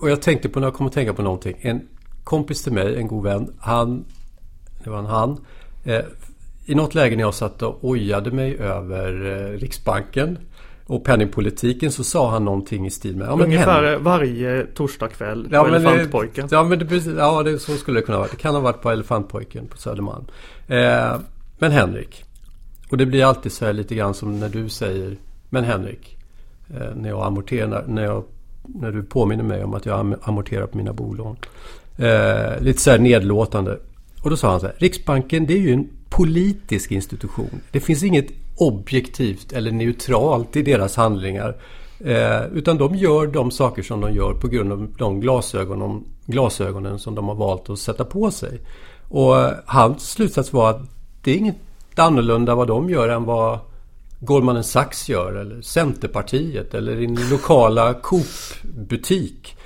Och 0.00 0.10
jag 0.10 0.22
tänkte 0.22 0.48
på 0.48 0.60
när 0.60 0.66
jag 0.66 0.74
kom 0.74 0.86
att 0.86 0.92
tänka 0.92 1.14
på 1.14 1.22
någonting. 1.22 1.56
En 1.60 1.88
kompis 2.24 2.62
till 2.62 2.72
mig, 2.72 2.96
en 2.96 3.08
god 3.08 3.24
vän, 3.24 3.52
han, 3.58 4.04
det 4.84 4.90
var 4.90 4.98
en 4.98 5.06
han. 5.06 5.44
Eh, 5.84 6.04
I 6.66 6.74
något 6.74 6.94
läge 6.94 7.16
när 7.16 7.22
jag 7.22 7.34
satt 7.34 7.62
och 7.62 7.78
ojade 7.84 8.30
mig 8.30 8.56
över 8.58 9.26
eh, 9.26 9.58
Riksbanken 9.58 10.38
och 10.86 11.04
penningpolitiken 11.04 11.92
så 11.92 12.04
sa 12.04 12.30
han 12.30 12.44
någonting 12.44 12.86
i 12.86 12.90
stil 12.90 13.16
med... 13.16 13.28
Ja, 13.28 13.32
Ungefär 13.32 13.82
Henrik, 13.82 14.04
varje 14.04 14.66
torsdagkväll 14.66 15.48
ja, 15.52 15.64
på 15.64 15.68
Elefantpojken. 15.68 16.48
Ja, 16.50 16.64
men 16.64 16.78
det, 16.78 17.06
ja 17.06 17.42
det, 17.42 17.58
så 17.58 17.72
skulle 17.72 18.00
det 18.00 18.06
kunna 18.06 18.18
vara. 18.18 18.28
Det 18.30 18.36
kan 18.36 18.54
ha 18.54 18.60
varit 18.60 18.82
på 18.82 18.90
Elefantpojken 18.90 19.66
på 19.66 19.76
Södermalm. 19.76 20.24
Eh, 20.66 21.20
men 21.58 21.72
Henrik. 21.72 22.24
Och 22.90 22.96
det 22.96 23.06
blir 23.06 23.24
alltid 23.24 23.52
så 23.52 23.64
här 23.64 23.72
lite 23.72 23.94
grann 23.94 24.14
som 24.14 24.40
när 24.40 24.48
du 24.48 24.68
säger 24.68 25.16
men 25.56 25.64
Henrik, 25.64 26.16
eh, 26.74 26.94
när 26.96 27.08
jag 27.08 27.26
amorterar, 27.26 27.84
när, 27.86 28.04
jag, 28.04 28.24
när 28.62 28.92
du 28.92 29.02
påminner 29.02 29.44
mig 29.44 29.64
om 29.64 29.74
att 29.74 29.86
jag 29.86 30.14
amorterar 30.22 30.66
på 30.66 30.76
mina 30.76 30.92
bolån. 30.92 31.36
Eh, 31.96 32.60
lite 32.60 32.80
så 32.80 32.90
här 32.90 32.98
nedlåtande. 32.98 33.78
Och 34.22 34.30
då 34.30 34.36
sa 34.36 34.50
han 34.50 34.60
så 34.60 34.66
här, 34.66 34.74
Riksbanken 34.78 35.46
det 35.46 35.54
är 35.54 35.58
ju 35.58 35.72
en 35.72 35.88
politisk 36.08 36.92
institution. 36.92 37.60
Det 37.70 37.80
finns 37.80 38.02
inget 38.02 38.26
objektivt 38.56 39.52
eller 39.52 39.72
neutralt 39.72 40.56
i 40.56 40.62
deras 40.62 40.96
handlingar. 40.96 41.56
Eh, 42.00 42.44
utan 42.52 42.76
de 42.76 42.94
gör 42.94 43.26
de 43.26 43.50
saker 43.50 43.82
som 43.82 44.00
de 44.00 44.14
gör 44.14 44.32
på 44.34 44.48
grund 44.48 44.72
av 44.72 44.88
de 44.98 45.20
glasögonen, 45.20 46.04
glasögonen 46.26 46.98
som 46.98 47.14
de 47.14 47.28
har 47.28 47.34
valt 47.34 47.70
att 47.70 47.78
sätta 47.78 48.04
på 48.04 48.30
sig. 48.30 48.60
Och 49.08 49.34
hans 49.66 50.10
slutsats 50.10 50.52
var 50.52 50.70
att 50.70 50.82
det 51.22 51.30
är 51.30 51.36
inget 51.36 51.56
annorlunda 51.96 52.54
vad 52.54 52.68
de 52.68 52.90
gör 52.90 53.08
än 53.08 53.24
vad 53.24 53.58
Goldman 54.20 54.64
Sachs 54.64 55.08
gör 55.08 55.34
eller 55.34 55.60
Centerpartiet 55.60 56.74
eller 56.74 56.96
din 56.96 57.18
lokala 57.30 57.94
Coop-butik. 57.94 59.56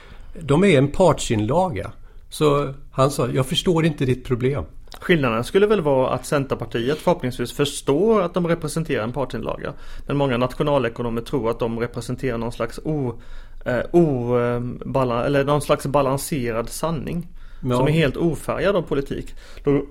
De 0.40 0.64
är 0.64 0.78
en 0.78 0.88
partsinlaga. 0.88 1.92
Så 2.28 2.74
han 2.90 3.10
sa, 3.10 3.28
jag 3.28 3.46
förstår 3.46 3.84
inte 3.84 4.04
ditt 4.04 4.24
problem. 4.24 4.64
Skillnaden 5.00 5.44
skulle 5.44 5.66
väl 5.66 5.80
vara 5.80 6.10
att 6.10 6.26
Centerpartiet 6.26 6.98
förhoppningsvis 6.98 7.52
förstår 7.52 8.22
att 8.22 8.34
de 8.34 8.48
representerar 8.48 9.04
en 9.04 9.12
partsinlaga. 9.12 9.72
Men 10.06 10.16
många 10.16 10.36
nationalekonomer 10.36 11.22
tror 11.22 11.50
att 11.50 11.58
de 11.58 11.78
representerar 11.78 12.38
någon 12.38 12.52
slags 12.52 12.80
o, 12.84 13.20
eh, 13.64 13.80
o, 13.92 14.36
eh, 14.38 15.26
eller 15.26 15.44
någon 15.44 15.62
slags 15.62 15.86
balanserad 15.86 16.68
sanning. 16.68 17.28
Ja. 17.62 17.76
Som 17.76 17.86
är 17.86 17.92
helt 17.92 18.16
ofärgad 18.16 18.76
av 18.76 18.82
politik. 18.82 19.34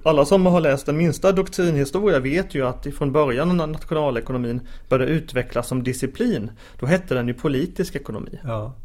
Alla 0.03 0.25
som 0.25 0.45
har 0.45 0.61
läst 0.61 0.85
den 0.85 0.97
minsta 0.97 1.31
doktrinhistoria 1.31 2.19
vet 2.19 2.55
ju 2.55 2.67
att 2.67 2.88
från 2.97 3.11
början 3.11 3.57
när 3.57 3.67
nationalekonomin 3.67 4.61
började 4.89 5.11
utvecklas 5.11 5.67
som 5.67 5.83
disciplin. 5.83 6.51
Då 6.79 6.85
hette 6.85 7.13
den 7.13 7.27
ju 7.27 7.33
politisk 7.33 7.95
ekonomi. 7.95 8.39
Ja. 8.43 8.75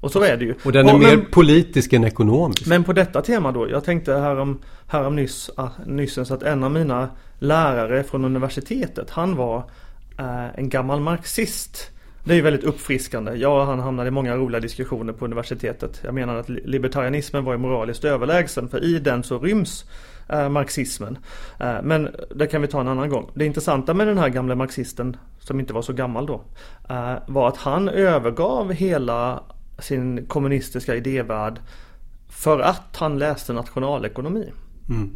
Och 0.00 0.12
så 0.12 0.22
är 0.22 0.36
det 0.36 0.44
ju. 0.44 0.54
Och 0.64 0.72
den 0.72 0.88
är 0.88 0.94
och, 0.94 1.00
mer 1.00 1.16
men, 1.16 1.26
politisk 1.30 1.92
än 1.92 2.04
ekonomisk. 2.04 2.66
Men 2.66 2.84
på 2.84 2.92
detta 2.92 3.22
tema 3.22 3.52
då. 3.52 3.70
Jag 3.70 3.84
tänkte 3.84 4.14
härom, 4.14 4.62
härom 4.86 5.16
nyss, 5.16 5.50
ah, 5.56 5.68
nyssens 5.86 6.30
att 6.30 6.42
en 6.42 6.64
av 6.64 6.70
mina 6.70 7.08
lärare 7.38 8.04
från 8.04 8.24
universitetet. 8.24 9.10
Han 9.10 9.36
var 9.36 9.58
eh, 10.18 10.58
en 10.58 10.68
gammal 10.68 11.00
marxist. 11.00 11.90
Det 12.24 12.32
är 12.32 12.36
ju 12.36 12.42
väldigt 12.42 12.64
uppfriskande. 12.64 13.34
Jag 13.34 13.60
och 13.60 13.66
han 13.66 13.80
hamnade 13.80 14.08
i 14.08 14.10
många 14.10 14.36
roliga 14.36 14.60
diskussioner 14.60 15.12
på 15.12 15.24
universitetet. 15.24 16.00
Jag 16.04 16.14
menar 16.14 16.36
att 16.36 16.48
libertarianismen 16.48 17.44
var 17.44 17.52
ju 17.52 17.58
moraliskt 17.58 18.04
överlägsen 18.04 18.68
för 18.68 18.84
i 18.84 18.98
den 18.98 19.22
så 19.22 19.38
ryms 19.38 19.84
eh, 20.28 20.48
marxismen. 20.48 21.18
Eh, 21.60 21.82
men 21.82 22.08
det 22.34 22.46
kan 22.46 22.62
vi 22.62 22.68
ta 22.68 22.80
en 22.80 22.88
annan 22.88 23.08
gång. 23.08 23.30
Det 23.34 23.46
intressanta 23.46 23.94
med 23.94 24.06
den 24.06 24.18
här 24.18 24.28
gamla 24.28 24.54
marxisten 24.54 25.16
som 25.38 25.60
inte 25.60 25.72
var 25.72 25.82
så 25.82 25.92
gammal 25.92 26.26
då 26.26 26.44
eh, 26.88 27.14
var 27.26 27.48
att 27.48 27.56
han 27.56 27.88
övergav 27.88 28.72
hela 28.72 29.42
sin 29.78 30.26
kommunistiska 30.26 30.94
idévärld 30.94 31.60
för 32.28 32.60
att 32.60 32.96
han 32.96 33.18
läste 33.18 33.52
nationalekonomi. 33.52 34.52
Mm. 34.88 35.10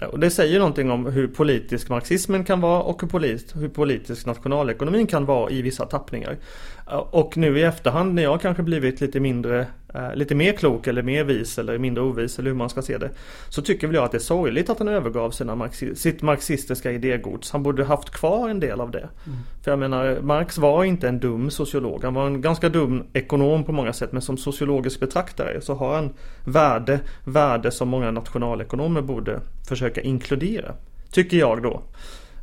Eh, 0.00 0.08
och 0.08 0.18
det 0.18 0.30
säger 0.30 0.58
någonting 0.58 0.90
om 0.90 1.06
hur 1.06 1.28
politisk 1.28 1.88
marxismen 1.88 2.44
kan 2.44 2.60
vara 2.60 2.82
och 2.82 3.02
hur, 3.02 3.08
politisk, 3.08 3.56
hur 3.56 3.68
politisk 3.68 4.26
nationalekonomin 4.26 5.06
kan 5.06 5.24
vara 5.24 5.50
i 5.50 5.62
vissa 5.62 5.86
tappningar. 5.86 6.36
Och 6.86 7.36
nu 7.36 7.58
i 7.58 7.62
efterhand 7.62 8.14
när 8.14 8.22
jag 8.22 8.40
kanske 8.40 8.62
blivit 8.62 9.00
lite 9.00 9.20
mindre 9.20 9.66
Eh, 9.94 10.14
lite 10.14 10.34
mer 10.34 10.52
klok 10.52 10.86
eller 10.86 11.02
mer 11.02 11.24
vis 11.24 11.58
eller 11.58 11.78
mindre 11.78 12.04
ovis 12.04 12.38
eller 12.38 12.50
hur 12.50 12.56
man 12.56 12.70
ska 12.70 12.82
se 12.82 12.98
det. 12.98 13.10
Så 13.48 13.62
tycker 13.62 13.86
väl 13.86 13.96
jag 13.96 14.04
att 14.04 14.10
det 14.12 14.18
är 14.18 14.20
sorgligt 14.20 14.70
att 14.70 14.78
han 14.78 14.88
övergav 14.88 15.30
sina 15.30 15.54
marxi 15.54 15.94
sitt 15.94 16.22
marxistiska 16.22 16.92
idégods. 16.92 17.50
Han 17.50 17.62
borde 17.62 17.84
haft 17.84 18.10
kvar 18.10 18.48
en 18.48 18.60
del 18.60 18.80
av 18.80 18.90
det. 18.90 19.08
Mm. 19.26 19.38
För 19.64 19.70
jag 19.70 19.78
menar, 19.78 20.20
Marx 20.22 20.58
var 20.58 20.84
inte 20.84 21.08
en 21.08 21.20
dum 21.20 21.50
sociolog. 21.50 22.04
Han 22.04 22.14
var 22.14 22.26
en 22.26 22.40
ganska 22.40 22.68
dum 22.68 23.04
ekonom 23.12 23.64
på 23.64 23.72
många 23.72 23.92
sätt. 23.92 24.12
Men 24.12 24.22
som 24.22 24.36
sociologisk 24.36 25.00
betraktare 25.00 25.60
så 25.60 25.74
har 25.74 25.94
han 25.94 26.14
värde, 26.44 27.00
värde 27.24 27.70
som 27.70 27.88
många 27.88 28.10
nationalekonomer 28.10 29.02
borde 29.02 29.40
försöka 29.68 30.00
inkludera. 30.00 30.74
Tycker 31.10 31.36
jag 31.36 31.62
då. 31.62 31.82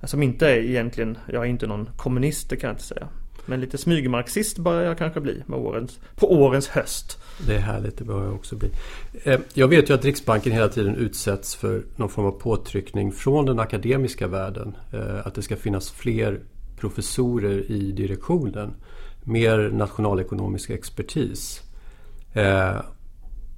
Som 0.03 0.23
inte 0.23 0.47
är 0.47 0.57
egentligen, 0.57 1.17
jag 1.27 1.45
är 1.45 1.49
inte 1.49 1.67
någon 1.67 1.89
kommunist 1.97 2.49
det 2.49 2.55
kan 2.55 2.67
jag 2.67 2.73
inte 2.73 2.83
säga. 2.83 3.07
Men 3.49 3.61
lite 3.61 3.77
smygmarxist 3.77 4.57
börjar 4.57 4.83
jag 4.83 4.97
kanske 4.97 5.19
bli 5.19 5.43
med 5.45 5.59
årens, 5.59 5.99
på 6.15 6.33
årens 6.33 6.67
höst. 6.67 7.17
Det 7.47 7.55
är 7.55 7.59
härligt, 7.59 7.97
det 7.97 8.03
börjar 8.03 8.23
jag 8.23 8.35
också 8.35 8.55
bli. 8.55 8.69
Eh, 9.23 9.39
jag 9.53 9.67
vet 9.67 9.89
ju 9.89 9.93
att 9.93 10.05
Riksbanken 10.05 10.51
hela 10.51 10.67
tiden 10.67 10.95
utsätts 10.95 11.55
för 11.55 11.83
någon 11.95 12.09
form 12.09 12.25
av 12.25 12.31
påtryckning 12.31 13.11
från 13.11 13.45
den 13.45 13.59
akademiska 13.59 14.27
världen. 14.27 14.75
Eh, 14.93 15.27
att 15.27 15.35
det 15.35 15.41
ska 15.41 15.55
finnas 15.55 15.91
fler 15.91 16.39
professorer 16.79 17.71
i 17.71 17.91
direktionen. 17.91 18.73
Mer 19.23 19.69
nationalekonomisk 19.73 20.69
expertis. 20.69 21.61
Eh, 22.33 22.75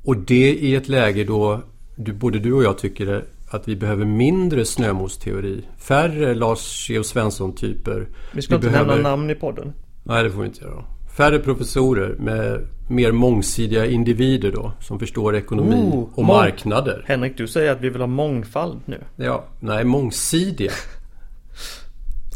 och 0.04 0.18
det 0.18 0.54
i 0.54 0.76
ett 0.76 0.88
läge 0.88 1.24
då 1.24 1.62
både 1.96 2.40
du 2.40 2.54
och 2.54 2.64
jag 2.64 2.78
tycker 2.78 3.26
att 3.54 3.68
vi 3.68 3.76
behöver 3.76 4.06
mindre 4.06 4.66
snömosteori. 4.66 5.66
Färre 5.78 6.36
Lars 6.36 6.90
Georg 6.90 7.06
Svensson-typer. 7.06 8.08
Vi 8.34 8.42
ska 8.42 8.54
vi 8.54 8.56
inte 8.56 8.70
behöver... 8.70 8.96
nämna 8.96 9.10
namn 9.10 9.30
i 9.30 9.36
podden. 9.36 9.74
Nej, 10.04 10.24
det 10.24 10.32
får 10.32 10.42
vi 10.42 10.48
inte 10.48 10.64
göra. 10.64 10.84
Färre 11.18 11.40
professorer 11.40 12.16
med 12.20 12.68
mer 12.90 13.12
mångsidiga 13.12 13.86
individer 13.86 14.52
då 14.52 14.72
som 14.80 15.00
förstår 15.00 15.36
ekonomi 15.36 15.92
oh, 15.94 16.10
och 16.16 16.26
marknader. 16.26 17.04
Henrik, 17.08 17.38
du 17.38 17.48
säger 17.48 17.72
att 17.72 17.82
vi 17.82 17.90
vill 17.90 18.02
ha 18.02 18.08
mångfald 18.08 18.80
nu. 18.86 19.04
Ja, 19.16 19.46
nej 19.60 19.84
mångsidiga. 19.84 20.72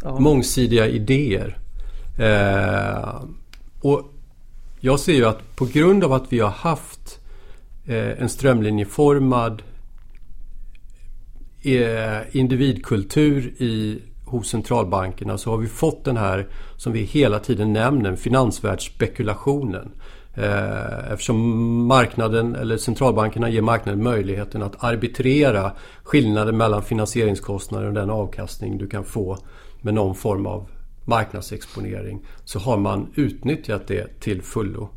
ja. 0.04 0.20
Mångsidiga 0.20 0.88
idéer. 0.88 1.58
Eh, 2.20 3.24
och 3.82 4.12
jag 4.80 5.00
ser 5.00 5.14
ju 5.14 5.26
att 5.26 5.56
på 5.56 5.66
grund 5.66 6.04
av 6.04 6.14
att 6.14 6.34
vi 6.34 6.40
har 6.40 6.50
haft 6.50 7.20
eh, 7.86 8.22
en 8.22 8.30
strömlinjeformad 8.30 9.62
Eh, 11.66 12.22
individkultur 12.32 13.62
i 13.62 14.02
hos 14.26 14.50
centralbankerna 14.50 15.38
så 15.38 15.50
har 15.50 15.58
vi 15.58 15.68
fått 15.68 16.06
den 16.06 16.18
här 16.18 16.48
som 16.78 16.94
vi 16.94 17.02
hela 17.02 17.40
tiden 17.40 17.74
nämner, 17.74 18.16
finansvärldsspekulationen. 18.16 19.92
Eh, 20.34 21.12
eftersom 21.12 21.86
marknaden 21.86 22.56
eller 22.56 22.78
centralbankerna 22.78 23.50
ger 23.50 23.62
marknaden 23.62 24.04
möjligheten 24.04 24.64
att 24.64 24.84
arbitrera 24.84 25.72
skillnaden 26.04 26.58
mellan 26.58 26.84
finansieringskostnader 26.84 27.88
och 27.88 27.94
den 27.94 28.10
avkastning 28.10 28.78
du 28.78 28.88
kan 28.88 29.04
få 29.04 29.38
med 29.82 29.94
någon 29.94 30.16
form 30.16 30.46
av 30.46 30.70
marknadsexponering 31.06 32.26
så 32.44 32.60
har 32.60 32.78
man 32.78 33.08
utnyttjat 33.16 33.88
det 33.88 34.20
till 34.20 34.42
fullo. 34.42 34.90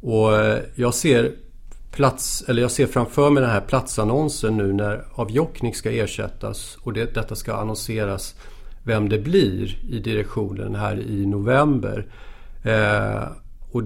Och 0.00 0.36
eh, 0.38 0.58
jag 0.74 0.94
ser 0.94 1.32
plats, 1.90 2.44
eller 2.48 2.62
jag 2.62 2.70
ser 2.70 2.86
framför 2.86 3.30
mig 3.30 3.40
den 3.40 3.50
här 3.50 3.60
platsannonsen 3.60 4.56
nu 4.56 4.72
när 4.72 5.04
Avjoknik 5.12 5.76
ska 5.76 5.90
ersättas 5.90 6.78
och 6.82 6.92
det, 6.92 7.14
detta 7.14 7.34
ska 7.34 7.54
annonseras 7.54 8.34
vem 8.84 9.08
det 9.08 9.18
blir 9.18 9.78
i 9.90 9.98
direktionen 9.98 10.74
här 10.74 11.00
i 11.00 11.26
november. 11.26 12.06
Eh, 12.64 13.22
och 13.72 13.82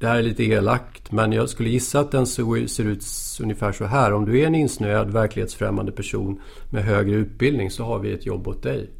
det 0.00 0.06
här 0.06 0.18
är 0.18 0.22
lite 0.22 0.44
elakt 0.44 1.12
men 1.12 1.32
jag 1.32 1.48
skulle 1.48 1.68
gissa 1.68 2.00
att 2.00 2.10
den 2.10 2.26
ser 2.26 2.84
ut 2.84 3.04
ungefär 3.42 3.72
så 3.72 3.84
här. 3.84 4.12
Om 4.12 4.24
du 4.24 4.40
är 4.40 4.46
en 4.46 4.54
insnöad 4.54 5.10
verklighetsfrämmande 5.10 5.92
person 5.92 6.40
med 6.70 6.84
högre 6.84 7.16
utbildning 7.16 7.70
så 7.70 7.84
har 7.84 7.98
vi 7.98 8.12
ett 8.12 8.26
jobb 8.26 8.48
åt 8.48 8.62
dig. 8.62 8.90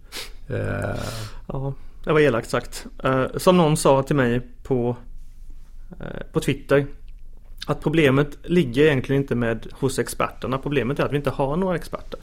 Eh. 0.49 1.01
Ja, 1.49 1.75
det 2.05 2.13
var 2.13 2.21
elakt 2.21 2.51
sagt. 2.51 2.87
Eh, 3.05 3.27
som 3.37 3.57
någon 3.57 3.77
sa 3.77 4.03
till 4.03 4.17
mig 4.17 4.41
på, 4.63 4.97
eh, 6.01 6.27
på 6.33 6.41
Twitter. 6.41 6.87
Att 7.67 7.81
problemet 7.81 8.39
ligger 8.43 8.85
egentligen 8.85 9.23
inte 9.23 9.35
med 9.35 9.67
hos 9.73 9.99
experterna. 9.99 10.59
Problemet 10.59 10.99
är 10.99 11.05
att 11.05 11.13
vi 11.13 11.17
inte 11.17 11.31
har 11.31 11.57
några 11.57 11.77
experter. 11.77 12.21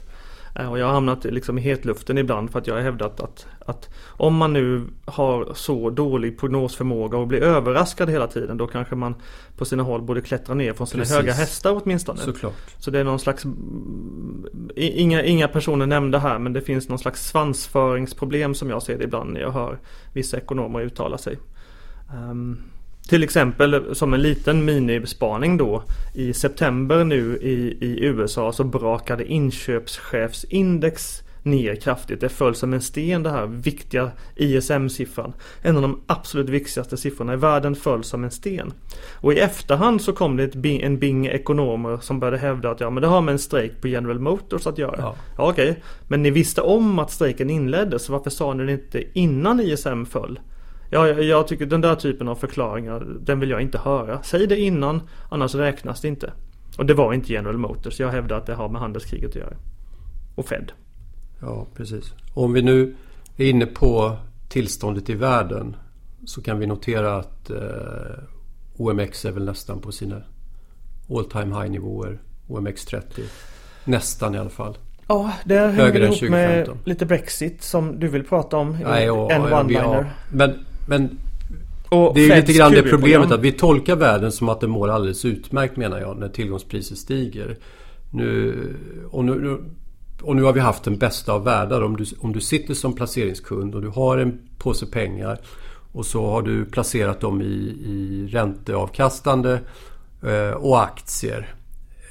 Eh, 0.58 0.70
och 0.70 0.78
jag 0.78 0.86
har 0.86 0.92
hamnat 0.92 1.24
liksom 1.24 1.58
i 1.58 1.60
hetluften 1.60 2.18
ibland 2.18 2.50
för 2.50 2.58
att 2.58 2.66
jag 2.66 2.74
har 2.74 2.80
hävdat 2.80 3.20
att, 3.20 3.46
att 3.66 3.88
om 4.06 4.34
man 4.34 4.52
nu 4.52 4.86
har 5.04 5.54
så 5.54 5.90
dålig 5.90 6.38
prognosförmåga 6.38 7.18
och 7.18 7.26
blir 7.26 7.42
överraskad 7.42 8.10
hela 8.10 8.26
tiden 8.26 8.56
då 8.56 8.66
kanske 8.66 8.94
man 8.94 9.14
på 9.56 9.64
sina 9.64 9.82
håll 9.82 10.02
borde 10.02 10.20
klättra 10.20 10.54
ner 10.54 10.72
från 10.72 10.86
sina 10.86 11.00
Precis. 11.00 11.16
höga 11.16 11.32
hästar 11.32 11.80
åtminstone. 11.82 12.18
Såklart. 12.18 12.54
Så 12.78 12.90
det 12.90 12.98
är 12.98 13.04
någon 13.04 13.18
slags 13.18 13.44
Inga, 14.76 15.22
inga 15.22 15.48
personer 15.48 15.86
nämnda 15.86 16.18
här 16.18 16.38
men 16.38 16.52
det 16.52 16.60
finns 16.60 16.88
någon 16.88 16.98
slags 16.98 17.26
svansföringsproblem 17.28 18.54
som 18.54 18.70
jag 18.70 18.82
ser 18.82 18.98
det 18.98 19.04
ibland 19.04 19.32
när 19.32 19.40
jag 19.40 19.50
hör 19.50 19.78
vissa 20.12 20.36
ekonomer 20.36 20.80
uttala 20.80 21.18
sig. 21.18 21.38
Um, 22.30 22.58
till 23.08 23.22
exempel 23.22 23.94
som 23.94 24.14
en 24.14 24.22
liten 24.22 24.64
minispaning 24.64 25.56
då 25.56 25.82
I 26.14 26.32
september 26.32 27.04
nu 27.04 27.36
i, 27.36 27.76
i 27.80 28.04
USA 28.04 28.52
så 28.52 28.64
brakade 28.64 29.32
inköpschefsindex 29.32 31.22
ner 31.46 31.74
kraftigt. 31.74 32.20
Det 32.20 32.28
föll 32.28 32.54
som 32.54 32.74
en 32.74 32.80
sten 32.80 33.22
det 33.22 33.30
här 33.30 33.46
viktiga 33.46 34.10
ISM-siffran. 34.36 35.32
En 35.62 35.76
av 35.76 35.82
de 35.82 36.00
absolut 36.06 36.48
viktigaste 36.48 36.96
siffrorna 36.96 37.32
i 37.32 37.36
världen 37.36 37.74
föll 37.74 38.04
som 38.04 38.24
en 38.24 38.30
sten. 38.30 38.72
Och 39.20 39.32
i 39.32 39.38
efterhand 39.38 40.02
så 40.02 40.12
kom 40.12 40.36
det 40.36 40.44
ett 40.44 40.66
en 40.66 40.98
bing 40.98 41.26
ekonomer 41.26 41.98
som 41.98 42.20
började 42.20 42.38
hävda 42.38 42.70
att 42.70 42.80
ja 42.80 42.90
men 42.90 43.00
det 43.00 43.08
har 43.08 43.20
med 43.20 43.32
en 43.32 43.38
strejk 43.38 43.80
på 43.80 43.88
General 43.88 44.18
Motors 44.18 44.66
att 44.66 44.78
göra. 44.78 44.96
Ja, 44.98 45.16
ja 45.36 45.50
okej. 45.50 45.82
Men 46.08 46.22
ni 46.22 46.30
visste 46.30 46.60
om 46.60 46.98
att 46.98 47.10
strejken 47.10 47.50
inleddes 47.50 48.08
varför 48.08 48.30
sa 48.30 48.54
ni 48.54 48.64
det 48.64 48.72
inte 48.72 49.18
innan 49.18 49.60
ISM 49.60 50.04
föll? 50.04 50.38
Ja, 50.90 51.08
jag, 51.08 51.22
jag 51.22 51.48
tycker 51.48 51.66
den 51.66 51.80
där 51.80 51.94
typen 51.94 52.28
av 52.28 52.34
förklaringar, 52.34 53.06
den 53.20 53.40
vill 53.40 53.50
jag 53.50 53.62
inte 53.62 53.78
höra. 53.78 54.22
Säg 54.22 54.46
det 54.46 54.58
innan, 54.58 55.00
annars 55.28 55.54
räknas 55.54 56.00
det 56.00 56.08
inte. 56.08 56.32
Och 56.78 56.86
det 56.86 56.94
var 56.94 57.12
inte 57.12 57.32
General 57.32 57.58
Motors. 57.58 58.00
Jag 58.00 58.10
hävdar 58.10 58.38
att 58.38 58.46
det 58.46 58.54
har 58.54 58.68
med 58.68 58.80
handelskriget 58.80 59.30
att 59.30 59.36
göra. 59.36 59.56
Och 60.34 60.48
Fed. 60.48 60.72
Ja, 61.40 61.66
precis. 61.74 62.14
Om 62.34 62.52
vi 62.52 62.62
nu 62.62 62.96
är 63.36 63.50
inne 63.50 63.66
på 63.66 64.16
tillståndet 64.48 65.10
i 65.10 65.14
världen 65.14 65.76
så 66.24 66.42
kan 66.42 66.58
vi 66.58 66.66
notera 66.66 67.16
att 67.16 67.50
eh, 67.50 67.56
OMX 68.76 69.24
är 69.24 69.32
väl 69.32 69.44
nästan 69.44 69.80
på 69.80 69.92
sina 69.92 70.22
all 71.10 71.24
time 71.24 71.60
high 71.60 71.70
nivåer. 71.70 72.18
OMX30. 72.48 73.20
Nästan 73.84 74.34
i 74.34 74.38
alla 74.38 74.50
fall. 74.50 74.78
Ja, 75.08 75.32
det 75.44 75.58
hänger 75.58 76.00
ihop 76.00 76.30
med 76.30 76.78
lite 76.84 77.06
Brexit 77.06 77.62
som 77.62 78.00
du 78.00 78.08
vill 78.08 78.24
prata 78.24 78.56
om. 78.56 78.78
Nej, 78.84 79.10
och, 79.10 79.32
en 79.32 79.42
one-liner. 79.42 80.10
Men 80.32 80.66
men 80.86 81.18
och 81.88 82.14
det 82.14 82.30
är 82.30 82.36
lite 82.36 82.52
grann 82.52 82.72
det 82.72 82.82
problemet 82.82 83.30
att 83.30 83.40
vi 83.40 83.52
tolkar 83.52 83.96
världen 83.96 84.32
som 84.32 84.48
att 84.48 84.60
det 84.60 84.66
mår 84.66 84.88
alldeles 84.88 85.24
utmärkt 85.24 85.76
menar 85.76 86.00
jag 86.00 86.18
när 86.18 86.28
tillgångspriset 86.28 86.98
stiger. 86.98 87.56
Nu, 88.10 88.54
och, 89.10 89.24
nu, 89.24 89.58
och 90.22 90.36
nu 90.36 90.42
har 90.42 90.52
vi 90.52 90.60
haft 90.60 90.84
den 90.84 90.98
bästa 90.98 91.32
av 91.32 91.44
världar. 91.44 91.82
Om 91.82 91.96
du, 91.96 92.04
om 92.20 92.32
du 92.32 92.40
sitter 92.40 92.74
som 92.74 92.92
placeringskund 92.92 93.74
och 93.74 93.82
du 93.82 93.88
har 93.88 94.18
en 94.18 94.38
påse 94.58 94.86
pengar 94.86 95.38
och 95.92 96.06
så 96.06 96.26
har 96.26 96.42
du 96.42 96.64
placerat 96.64 97.20
dem 97.20 97.42
i, 97.42 97.44
i 97.84 98.28
ränteavkastande 98.30 99.60
eh, 100.22 100.50
och 100.50 100.82
aktier. 100.82 101.54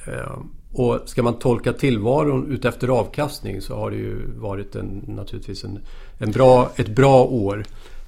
Eh, 0.08 0.38
Och 0.78 1.00
ska 1.06 1.24
man 1.24 1.40
tolka 1.40 1.74
tillvaron 1.74 2.52
utefter 2.52 2.88
avkastning 2.88 3.62
så 3.62 3.76
har 3.76 3.92
det 3.92 3.98
ju 3.98 4.16
varit 4.38 4.76
en, 4.76 5.04
naturligtvis 5.08 5.64
en, 5.64 5.80
en 6.18 6.32
bra, 6.32 6.70
ett 6.76 6.96
bra 6.96 7.24
år. 7.24 7.64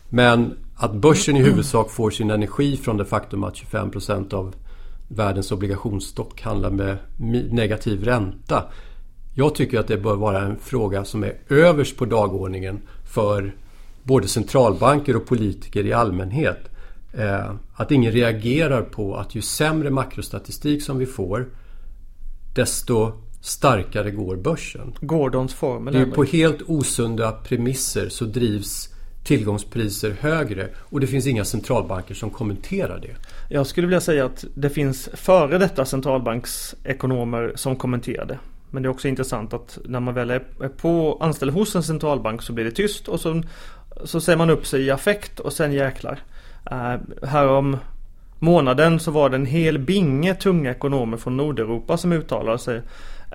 Men 0.10 0.58
att 0.76 0.94
börsen 0.94 1.38
i 1.38 1.42
huvudsak 1.42 1.92
får 1.92 2.12
sin 2.12 2.32
energi 2.32 2.78
från 2.78 2.98
det 2.98 3.06
faktum 3.06 3.44
att 3.44 3.56
25% 3.56 4.34
av 4.34 4.56
världens 5.08 5.52
obligationsstock 5.52 6.42
handlar 6.42 6.70
med 6.70 6.98
negativ 7.52 8.04
ränta. 8.04 8.64
Jag 9.34 9.56
tycker 9.56 9.80
att 9.80 9.88
det 9.88 9.98
bör 9.98 10.16
vara 10.16 10.42
en 10.42 10.58
fråga 10.60 11.06
som 11.06 11.24
är 11.24 11.38
överst 11.50 11.98
på 11.98 12.06
dagordningen 12.06 12.82
för 13.14 13.56
både 14.04 14.28
centralbanker 14.28 15.16
och 15.16 15.26
politiker 15.26 15.86
i 15.86 15.94
allmänhet. 15.94 16.60
Eh, 17.14 17.52
att 17.74 17.92
ingen 17.92 18.12
reagerar 18.12 18.82
på 18.82 19.16
att 19.16 19.36
ju 19.36 19.42
sämre 19.42 19.90
makrostatistik 19.90 20.84
som 20.84 20.98
vi 20.98 21.06
får 21.06 21.50
desto 22.56 23.12
starkare 23.42 24.12
går 24.12 24.36
börsen. 24.36 24.94
Gordons 25.02 25.54
formel. 25.54 25.94
Det 25.94 26.00
är 26.00 26.06
på 26.06 26.24
helt 26.24 26.62
osunda 26.68 27.32
premisser 27.32 28.10
så 28.10 28.26
drivs 28.26 28.90
tillgångspriser 29.28 30.16
högre 30.20 30.68
och 30.78 31.00
det 31.00 31.08
finns 31.08 31.28
inga 31.28 31.46
centralbanker 31.46 32.14
som 32.14 32.30
kommenterar 32.30 33.00
det. 33.00 33.16
Jag 33.50 33.68
skulle 33.68 33.88
vilja 33.88 34.02
säga 34.02 34.26
att 34.26 34.46
det 34.56 34.70
finns 34.70 35.10
före 35.14 35.58
detta 35.58 35.86
centralbanksekonomer 35.86 37.52
som 37.56 37.76
kommenterar 37.76 38.26
det. 38.26 38.40
Men 38.72 38.84
det 38.84 38.88
är 38.88 38.92
också 38.92 39.08
intressant 39.08 39.54
att 39.54 39.80
när 39.86 40.00
man 40.00 40.14
väl 40.14 40.32
är 40.32 40.40
på 40.78 41.18
anställd 41.22 41.52
hos 41.52 41.76
en 41.76 41.84
centralbank 41.84 42.42
så 42.42 42.54
blir 42.54 42.66
det 42.66 42.72
tyst 42.72 43.08
och 43.08 43.20
så, 43.20 43.44
så 44.04 44.22
säger 44.22 44.38
man 44.38 44.50
upp 44.50 44.68
sig 44.68 44.82
i 44.82 44.92
affekt 44.92 45.40
och 45.40 45.54
sen 45.54 45.74
jäklar. 45.74 46.20
Uh, 46.72 47.28
härom 47.28 47.78
månaden 48.40 49.00
så 49.00 49.12
var 49.12 49.30
det 49.30 49.36
en 49.36 49.46
hel 49.46 49.80
binge 49.80 50.36
tunga 50.36 50.72
ekonomer 50.72 51.18
från 51.18 51.38
Nordeuropa 51.38 51.98
som 51.98 52.12
uttalade 52.12 52.60
sig 52.60 52.82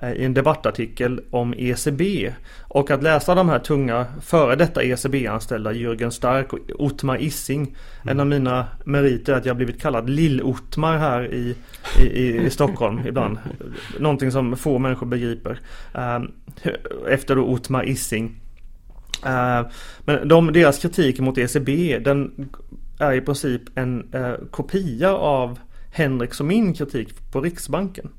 i 0.01 0.25
en 0.25 0.33
debattartikel 0.33 1.21
om 1.29 1.53
ECB. 1.57 2.33
Och 2.61 2.91
att 2.91 3.03
läsa 3.03 3.35
de 3.35 3.49
här 3.49 3.59
tunga 3.59 4.05
före 4.21 4.55
detta 4.55 4.83
ECB-anställda 4.83 5.71
Jürgen 5.71 6.09
Stark 6.09 6.53
och 6.53 6.59
Ottmar 6.75 7.21
Issing. 7.21 7.61
Mm. 7.61 7.75
En 8.03 8.19
av 8.19 8.27
mina 8.27 8.67
meriter 8.85 9.33
är 9.33 9.37
att 9.37 9.45
jag 9.45 9.55
blivit 9.55 9.81
kallad 9.81 10.09
Lill-Ottmar 10.09 10.97
här 10.97 11.33
i, 11.33 11.55
i, 11.99 12.37
i 12.37 12.49
Stockholm 12.49 13.07
ibland. 13.07 13.37
Någonting 13.99 14.31
som 14.31 14.57
få 14.57 14.79
människor 14.79 15.07
begriper. 15.07 15.59
Eh, 15.93 16.19
efter 17.09 17.35
då 17.35 17.43
Ottmar 17.43 17.89
Issing. 17.89 18.39
Eh, 19.25 19.67
men 20.05 20.27
de, 20.27 20.53
deras 20.53 20.79
kritik 20.79 21.19
mot 21.19 21.37
ECB 21.37 21.99
den 21.99 22.49
är 22.99 23.13
i 23.13 23.21
princip 23.21 23.61
en 23.75 24.13
kopia 24.51 25.13
av 25.13 25.59
Henriks 25.93 26.39
och 26.39 26.45
min 26.45 26.73
kritik 26.73 27.31
på 27.31 27.41
Riksbanken. 27.41 28.09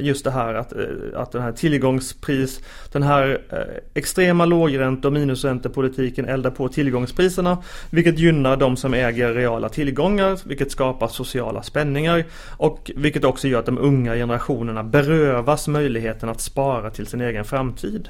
Just 0.00 0.24
det 0.24 0.30
här 0.30 0.54
att, 0.54 0.72
eh, 0.72 0.80
att 1.14 1.32
den 1.32 1.42
här 1.42 1.52
tillgångspris, 1.52 2.60
den 2.92 3.02
här 3.02 3.40
eh, 3.50 3.58
extrema 3.94 4.44
lågränte 4.44 5.06
och 5.06 5.12
minusräntepolitiken 5.12 6.24
eldar 6.24 6.50
på 6.50 6.68
tillgångspriserna. 6.68 7.58
Vilket 7.90 8.18
gynnar 8.18 8.56
de 8.56 8.76
som 8.76 8.94
äger 8.94 9.34
reala 9.34 9.68
tillgångar, 9.68 10.38
vilket 10.48 10.70
skapar 10.70 11.08
sociala 11.08 11.62
spänningar. 11.62 12.24
Och 12.56 12.90
vilket 12.96 13.24
också 13.24 13.48
gör 13.48 13.58
att 13.58 13.66
de 13.66 13.78
unga 13.78 14.14
generationerna 14.14 14.84
berövas 14.84 15.68
möjligheten 15.68 16.28
att 16.28 16.40
spara 16.40 16.90
till 16.90 17.06
sin 17.06 17.20
egen 17.20 17.44
framtid. 17.44 18.08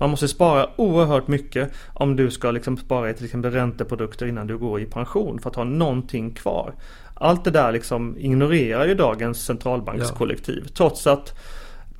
Man 0.00 0.10
måste 0.10 0.28
spara 0.28 0.68
oerhört 0.76 1.28
mycket 1.28 1.72
om 1.94 2.16
du 2.16 2.30
ska 2.30 2.50
liksom 2.50 2.76
spara 2.76 3.10
i 3.10 3.14
till 3.14 3.24
exempel 3.24 3.50
ränteprodukter 3.50 4.26
innan 4.26 4.46
du 4.46 4.58
går 4.58 4.80
i 4.80 4.86
pension 4.86 5.38
för 5.38 5.50
att 5.50 5.56
ha 5.56 5.64
någonting 5.64 6.30
kvar. 6.30 6.74
Allt 7.20 7.44
det 7.44 7.50
där 7.50 7.72
liksom 7.72 8.18
ignorerar 8.18 8.86
ju 8.86 8.94
dagens 8.94 9.44
centralbankskollektiv. 9.44 10.62
Ja. 10.66 10.70
Trots 10.74 11.06
att 11.06 11.34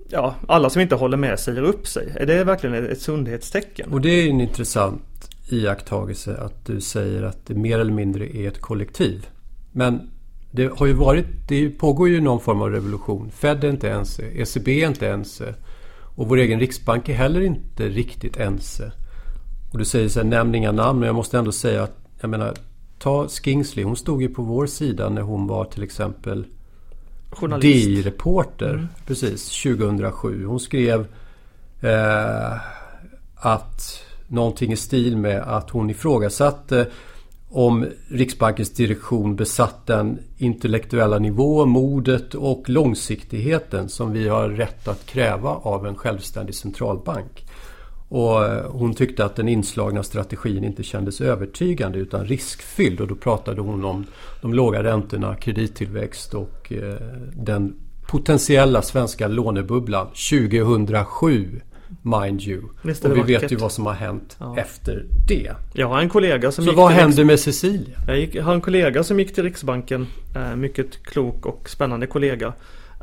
ja, 0.09 0.35
alla 0.49 0.71
som 0.71 0.83
inte 0.83 0.95
håller 0.95 1.17
med 1.17 1.41
säger 1.41 1.63
upp 1.63 1.87
sig. 1.87 2.13
Är 2.17 2.27
det 2.27 2.45
verkligen 2.45 2.87
ett 2.87 3.01
sundhetstecken? 3.01 3.93
Och 3.93 4.01
det 4.01 4.09
är 4.09 4.31
en 4.31 4.41
intressant 4.41 5.03
iakttagelse 5.49 6.37
att 6.37 6.67
du 6.67 6.81
säger 6.81 7.23
att 7.23 7.47
det 7.47 7.55
mer 7.55 7.79
eller 7.79 7.93
mindre 7.93 8.37
är 8.37 8.49
ett 8.49 8.61
kollektiv. 8.61 9.26
Men 9.73 10.11
det 10.50 10.73
har 10.79 10.87
ju 10.87 10.93
varit, 10.93 11.26
det 11.49 11.71
pågår 11.71 12.09
ju 12.09 12.21
någon 12.21 12.41
form 12.41 12.63
av 12.63 12.71
revolution. 12.71 13.31
Fed 13.31 13.65
är 13.65 13.71
inte 13.71 13.91
ense, 13.91 14.23
ECB 14.23 14.83
är 14.83 14.89
inte 14.89 15.09
ense 15.09 15.55
och 16.17 16.29
vår 16.29 16.37
egen 16.37 16.61
riksbank 16.61 17.09
är 17.09 17.15
heller 17.15 17.41
inte 17.41 17.89
riktigt 17.89 18.37
ense. 18.37 18.93
Och 19.73 19.79
du 19.79 19.85
säger 19.85 20.09
så 20.09 20.21
här, 20.21 20.26
nämn 20.26 20.55
inga 20.55 20.73
namn, 20.73 20.99
men 20.99 21.07
jag 21.07 21.15
måste 21.15 21.39
ändå 21.39 21.52
säga 21.52 21.83
att 21.83 21.99
jag 22.21 22.31
menar, 22.31 22.55
ta 22.99 23.28
Skingsley. 23.28 23.85
Hon 23.85 23.97
stod 23.97 24.23
ju 24.23 24.28
på 24.28 24.43
vår 24.43 24.67
sida 24.67 25.09
när 25.09 25.23
hon 25.23 25.47
var 25.47 25.65
till 25.65 25.82
exempel 25.82 26.47
DI-reporter. 27.61 28.75
Mm. 28.75 28.89
Precis, 29.06 29.63
2007. 29.63 30.45
Hon 30.45 30.61
skrev 30.61 31.06
eh, 31.80 32.52
att 33.37 34.02
någonting 34.28 34.73
i 34.73 34.76
stil 34.76 35.17
med 35.17 35.43
att 35.43 35.71
hon 35.71 35.91
ifrågasatte 35.91 36.91
om 37.49 37.87
Riksbankens 38.09 38.71
direktion 38.71 39.37
besatt 39.37 39.87
den 39.87 40.19
intellektuella 40.37 41.19
nivå, 41.19 41.67
modet 41.67 42.35
och 42.35 42.69
långsiktigheten 42.69 43.89
som 43.89 44.13
vi 44.13 44.28
har 44.28 44.49
rätt 44.49 44.89
att 44.89 45.06
kräva 45.06 45.50
av 45.50 45.87
en 45.87 45.95
självständig 45.95 46.54
centralbank. 46.54 47.46
Och 48.08 48.45
eh, 48.45 48.71
hon 48.71 48.95
tyckte 48.95 49.25
att 49.25 49.36
den 49.36 49.49
inslagna 49.49 50.02
strategin 50.02 50.64
inte 50.64 50.82
kändes 50.82 51.21
övertygande 51.21 51.99
utan 51.99 52.25
riskfylld. 52.26 53.00
Och 53.00 53.08
då 53.08 53.14
pratade 53.14 53.60
hon 53.60 53.84
om 53.84 54.06
de 54.42 54.54
låga 54.54 54.82
räntorna, 54.82 55.34
kredittillväxt 55.34 56.34
och 56.34 56.73
eh, 56.73 56.95
den 57.34 57.75
potentiella 58.06 58.82
svenska 58.82 59.28
lånebubblan 59.28 60.06
2007. 60.06 61.60
Mind 62.02 62.42
you. 62.42 62.62
Visst 62.82 63.04
och 63.04 63.10
vi 63.10 63.21
vackert. 63.21 63.42
vet 63.42 63.52
ju 63.52 63.56
vad 63.56 63.73
som 63.73 63.86
har 63.86 63.92
hänt 63.92 64.36
ja. 64.40 64.58
efter 64.58 65.04
det. 65.28 65.52
Jag 65.73 65.88
har 65.88 66.00
en 66.00 66.08
kollega 66.08 66.52
som 66.52 66.64
Så 66.64 66.71
gick 66.71 66.76
vad 66.76 66.92
hände 66.92 67.25
med 67.25 67.40
Cecilia? 67.40 67.99
Jag, 68.06 68.19
gick, 68.19 68.34
jag 68.34 68.45
har 68.45 68.54
en 68.54 68.60
kollega 68.60 69.04
som 69.04 69.19
gick 69.21 69.34
till 69.34 69.45
Riksbanken. 69.45 70.06
Eh, 70.36 70.56
mycket 70.56 71.02
klok 71.02 71.47
och 71.47 71.69
spännande 71.69 72.06
kollega. 72.06 72.52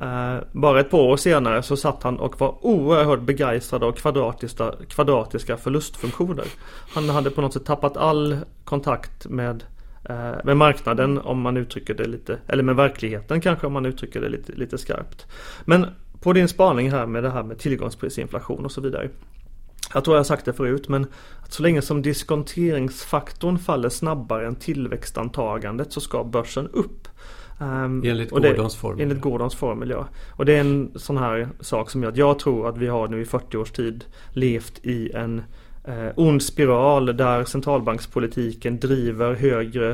Eh, 0.01 0.38
bara 0.51 0.79
ett 0.79 0.89
par 0.89 0.99
år 0.99 1.17
senare 1.17 1.63
så 1.63 1.77
satt 1.77 2.03
han 2.03 2.19
och 2.19 2.39
var 2.39 2.65
oerhört 2.65 3.21
begeistrad 3.21 3.84
av 3.84 3.91
kvadratiska, 3.91 4.71
kvadratiska 4.89 5.58
förlustfunktioner. 5.58 6.45
Han 6.93 7.10
hade 7.10 7.32
på 7.32 7.41
något 7.41 7.53
sätt 7.53 7.65
tappat 7.65 7.97
all 7.97 8.38
kontakt 8.63 9.27
med, 9.29 9.63
eh, 10.03 10.32
med 10.43 10.58
marknaden 10.58 11.17
om 11.17 11.41
man 11.41 11.58
uttrycker 11.58 11.93
det 11.93 12.06
lite, 12.06 12.39
eller 12.47 12.63
med 12.63 12.75
verkligheten 12.75 13.41
kanske 13.41 13.67
om 13.67 13.73
man 13.73 13.86
uttrycker 13.86 14.21
det 14.21 14.29
lite, 14.29 14.51
lite 14.51 14.77
skarpt. 14.77 15.27
Men 15.65 15.88
på 16.21 16.34
din 16.34 16.47
spaning 16.47 16.91
här 16.91 17.06
med 17.06 17.23
det 17.23 17.29
här 17.29 17.43
med 17.43 17.60
tillgångsprisinflation 17.60 18.65
och 18.65 18.71
så 18.71 18.82
vidare. 18.82 19.10
Jag 19.93 20.03
tror 20.03 20.17
jag 20.17 20.25
sagt 20.25 20.45
det 20.45 20.53
förut 20.53 20.89
men 20.89 21.08
att 21.43 21.53
så 21.53 21.63
länge 21.63 21.82
som 21.82 22.01
diskonteringsfaktorn 22.01 23.60
faller 23.60 23.89
snabbare 23.89 24.47
än 24.47 24.56
tillväxtantagandet 24.56 25.93
så 25.93 26.01
ska 26.01 26.23
börsen 26.23 26.67
upp. 26.67 27.08
Um, 27.63 28.04
enligt 28.06 28.30
Gordons 28.30 28.76
formel. 28.76 29.02
Enligt 29.02 29.21
Gordons 29.21 29.56
formel 29.56 29.89
ja. 29.89 30.08
Och 30.32 30.45
det 30.45 30.54
är 30.54 30.60
en 30.60 30.91
sån 30.95 31.17
här 31.17 31.49
sak 31.60 31.89
som 31.89 32.04
gör 32.04 32.10
att 32.10 32.17
jag 32.17 32.39
tror 32.39 32.69
att 32.69 32.78
vi 32.78 32.88
har 32.88 33.08
nu 33.08 33.21
i 33.21 33.26
40 33.26 33.58
års 33.58 33.71
tid 33.71 34.06
levt 34.32 34.86
i 34.86 35.12
en 35.12 35.41
eh, 35.84 36.10
ond 36.15 36.43
spiral 36.43 37.17
där 37.17 37.43
centralbankspolitiken 37.43 38.80
driver 38.80 39.34
högre 39.34 39.91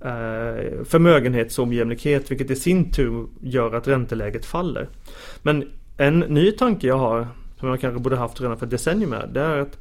eh, 0.00 0.84
förmögenhetsojämlikhet 0.84 2.30
vilket 2.30 2.50
i 2.50 2.56
sin 2.56 2.92
tur 2.92 3.26
gör 3.40 3.74
att 3.74 3.88
ränteläget 3.88 4.46
faller. 4.46 4.88
Men 5.42 5.68
en 5.96 6.18
ny 6.18 6.52
tanke 6.52 6.86
jag 6.86 6.98
har 6.98 7.28
som 7.60 7.68
jag 7.68 7.80
kanske 7.80 8.00
borde 8.00 8.16
haft 8.16 8.40
redan 8.40 8.56
för 8.56 8.66
ett 8.66 8.70
decennium 8.70 9.10
med 9.10 9.30
det 9.32 9.40
är 9.40 9.58
att 9.58 9.78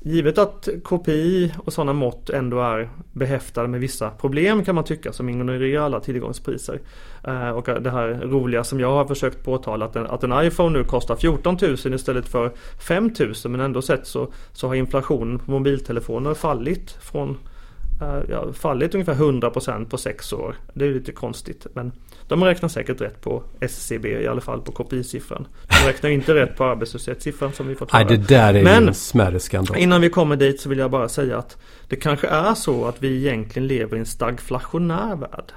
Givet 0.00 0.38
att 0.38 0.68
KPI 0.84 1.54
och 1.64 1.72
sådana 1.72 1.92
mått 1.92 2.30
ändå 2.30 2.60
är 2.60 2.88
behäftade 3.12 3.68
med 3.68 3.80
vissa 3.80 4.10
problem 4.10 4.64
kan 4.64 4.74
man 4.74 4.84
tycka 4.84 5.12
som 5.12 5.28
ignorerar 5.28 5.84
alla 5.84 6.00
tillgångspriser. 6.00 6.80
Eh, 7.24 7.50
och 7.50 7.82
det 7.82 7.90
här 7.90 8.08
roliga 8.08 8.64
som 8.64 8.80
jag 8.80 8.90
har 8.90 9.04
försökt 9.04 9.44
påtala 9.44 9.84
att 9.84 9.96
en, 9.96 10.06
att 10.06 10.24
en 10.24 10.46
iPhone 10.46 10.78
nu 10.78 10.84
kostar 10.84 11.16
14 11.16 11.58
000 11.62 11.74
istället 11.94 12.28
för 12.28 12.52
5 12.80 13.10
000 13.20 13.34
men 13.44 13.60
ändå 13.60 13.82
sett 13.82 14.06
så, 14.06 14.32
så 14.52 14.68
har 14.68 14.74
inflationen 14.74 15.38
på 15.38 15.50
mobiltelefoner 15.50 16.34
fallit 16.34 16.90
från 16.90 17.38
ja, 18.28 18.52
fallit 18.52 18.94
ungefär 18.94 19.14
100% 19.14 19.88
på 19.88 19.98
sex 19.98 20.32
år. 20.32 20.56
Det 20.74 20.84
är 20.84 20.90
lite 20.90 21.12
konstigt 21.12 21.66
men 21.74 21.92
de 22.28 22.44
räknar 22.44 22.68
säkert 22.68 23.00
rätt 23.00 23.20
på 23.20 23.42
SCB 23.60 24.08
i 24.08 24.26
alla 24.26 24.40
fall 24.40 24.60
på 24.60 24.72
KPI-siffran. 24.72 25.46
De 25.68 25.86
räknar 25.86 26.10
inte 26.10 26.34
rätt 26.34 26.56
på 26.56 26.64
arbetslöshetssiffran 26.64 27.52
som 27.52 27.68
vi 27.68 27.74
fått 27.74 27.92
höra. 27.92 28.04
Nej 28.04 28.18
det 28.18 28.28
där 28.28 28.54
är 28.54 28.64
men, 28.64 28.88
en 28.88 28.94
smärre 28.94 29.40
skandal. 29.40 29.76
Innan 29.76 30.00
vi 30.00 30.10
kommer 30.10 30.36
dit 30.36 30.60
så 30.60 30.68
vill 30.68 30.78
jag 30.78 30.90
bara 30.90 31.08
säga 31.08 31.38
att 31.38 31.56
det 31.88 31.96
kanske 31.96 32.26
är 32.28 32.54
så 32.54 32.84
att 32.84 33.02
vi 33.02 33.16
egentligen 33.16 33.68
lever 33.68 33.96
i 33.96 34.00
en 34.00 34.06
stagflationär 34.06 35.16
värld. 35.16 35.52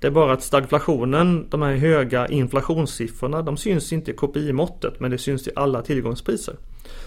Det 0.00 0.06
är 0.06 0.10
bara 0.10 0.32
att 0.32 0.42
stagflationen, 0.42 1.46
de 1.50 1.62
här 1.62 1.72
höga 1.72 2.28
inflationssiffrorna, 2.28 3.42
de 3.42 3.56
syns 3.56 3.92
inte 3.92 4.10
i 4.10 4.14
KPI-måttet 4.14 5.00
men 5.00 5.10
det 5.10 5.18
syns 5.18 5.48
i 5.48 5.50
alla 5.56 5.82
tillgångspriser. 5.82 6.56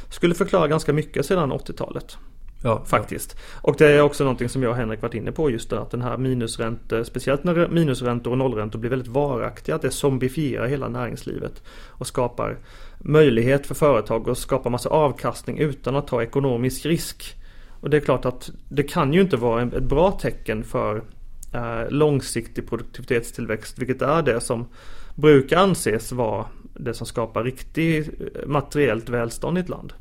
Skulle 0.10 0.36
förklara 0.36 0.68
ganska 0.68 0.94
mycket 0.94 1.26
sedan 1.26 1.52
80-talet. 1.52 2.18
Ja, 2.64 2.86
faktiskt. 2.86 3.36
Ja. 3.36 3.60
Och 3.62 3.76
det 3.78 3.88
är 3.88 4.02
också 4.02 4.24
någonting 4.24 4.50
som 4.50 4.64
jag 4.64 4.70
och 4.70 4.78
Henrik 4.78 5.02
varit 5.02 5.14
inne 5.14 5.32
på 5.32 5.50
just 5.50 5.70
det 5.70 5.80
att 5.80 5.92
den 5.92 6.02
här 6.02 6.18
minusräntor, 6.18 7.04
speciellt 7.04 7.44
när 7.44 7.68
minusräntor 7.68 8.32
och 8.32 8.38
nollräntor 8.38 8.80
blir 8.80 8.90
väldigt 8.90 9.08
varaktiga, 9.08 9.76
att 9.76 9.82
det 9.82 9.92
zombifierar 9.92 10.68
hela 10.68 10.90
näringslivet 10.90 11.64
och 11.88 12.08
skapar 12.08 12.58
möjlighet 13.00 13.68
för 13.68 13.76
företag 13.76 14.30
att 14.30 14.38
skapa 14.38 14.70
massa 14.70 14.90
avkastning 14.90 15.58
utan 15.58 15.96
att 15.96 16.08
ta 16.08 16.24
ekonomisk 16.24 16.86
risk. 16.86 17.36
Och 17.82 17.90
det 17.90 17.98
är 17.98 18.02
klart 18.02 18.26
att 18.26 18.52
det 18.70 18.84
kan 18.84 19.14
ju 19.14 19.22
inte 19.22 19.38
vara 19.38 19.62
ett 19.62 19.84
bra 19.84 20.12
tecken 20.12 20.64
för 20.64 21.04
eh, 21.54 21.90
långsiktig 21.90 22.70
produktivitetstillväxt, 22.70 23.80
vilket 23.80 24.02
är 24.02 24.22
det 24.22 24.42
som 24.42 24.68
brukar 25.16 25.58
anses 25.58 26.12
vara 26.12 26.46
det 26.74 26.94
som 26.94 27.08
skapar 27.08 27.44
riktigt 27.44 28.08
eh, 28.08 28.48
materiellt 28.48 29.10
välstånd 29.10 29.58
i 29.58 29.62
ett 29.62 29.70
land. 29.70 29.94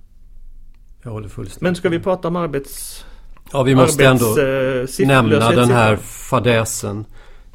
Jag 1.06 1.12
håller 1.12 1.28
fullständigt 1.28 1.62
Men 1.62 1.74
ska 1.74 1.88
vi 1.88 2.00
prata 2.00 2.28
om 2.28 2.36
arbets... 2.36 3.04
Ja, 3.52 3.62
vi 3.62 3.74
måste 3.74 4.06
ändå 4.06 4.38
äh, 4.38 5.06
nämna 5.06 5.50
den 5.50 5.70
här 5.70 5.96
fadäsen. 5.96 7.04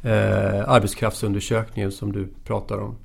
Eh, 0.02 0.68
arbetskraftsundersökningen 0.68 1.92
som 1.92 2.12
du 2.12 2.28
pratar 2.44 2.78
om. 2.78 2.96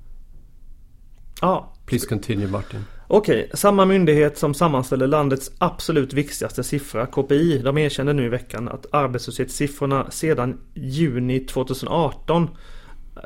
Ja. 1.41 1.73
Please 1.86 2.07
continue 2.07 2.47
Martin. 2.47 2.86
Okej, 3.07 3.43
okay. 3.43 3.49
samma 3.53 3.86
myndighet 3.86 4.38
som 4.38 4.53
sammanställer 4.53 5.07
landets 5.07 5.51
absolut 5.57 6.13
viktigaste 6.13 6.63
siffra, 6.63 7.05
KPI, 7.05 7.62
de 7.63 7.77
erkände 7.77 8.13
nu 8.13 8.25
i 8.25 8.29
veckan 8.29 8.67
att 8.69 8.86
arbetslöshetssiffrorna 8.91 10.12
sedan 10.12 10.60
juni 10.73 11.39
2018 11.39 12.49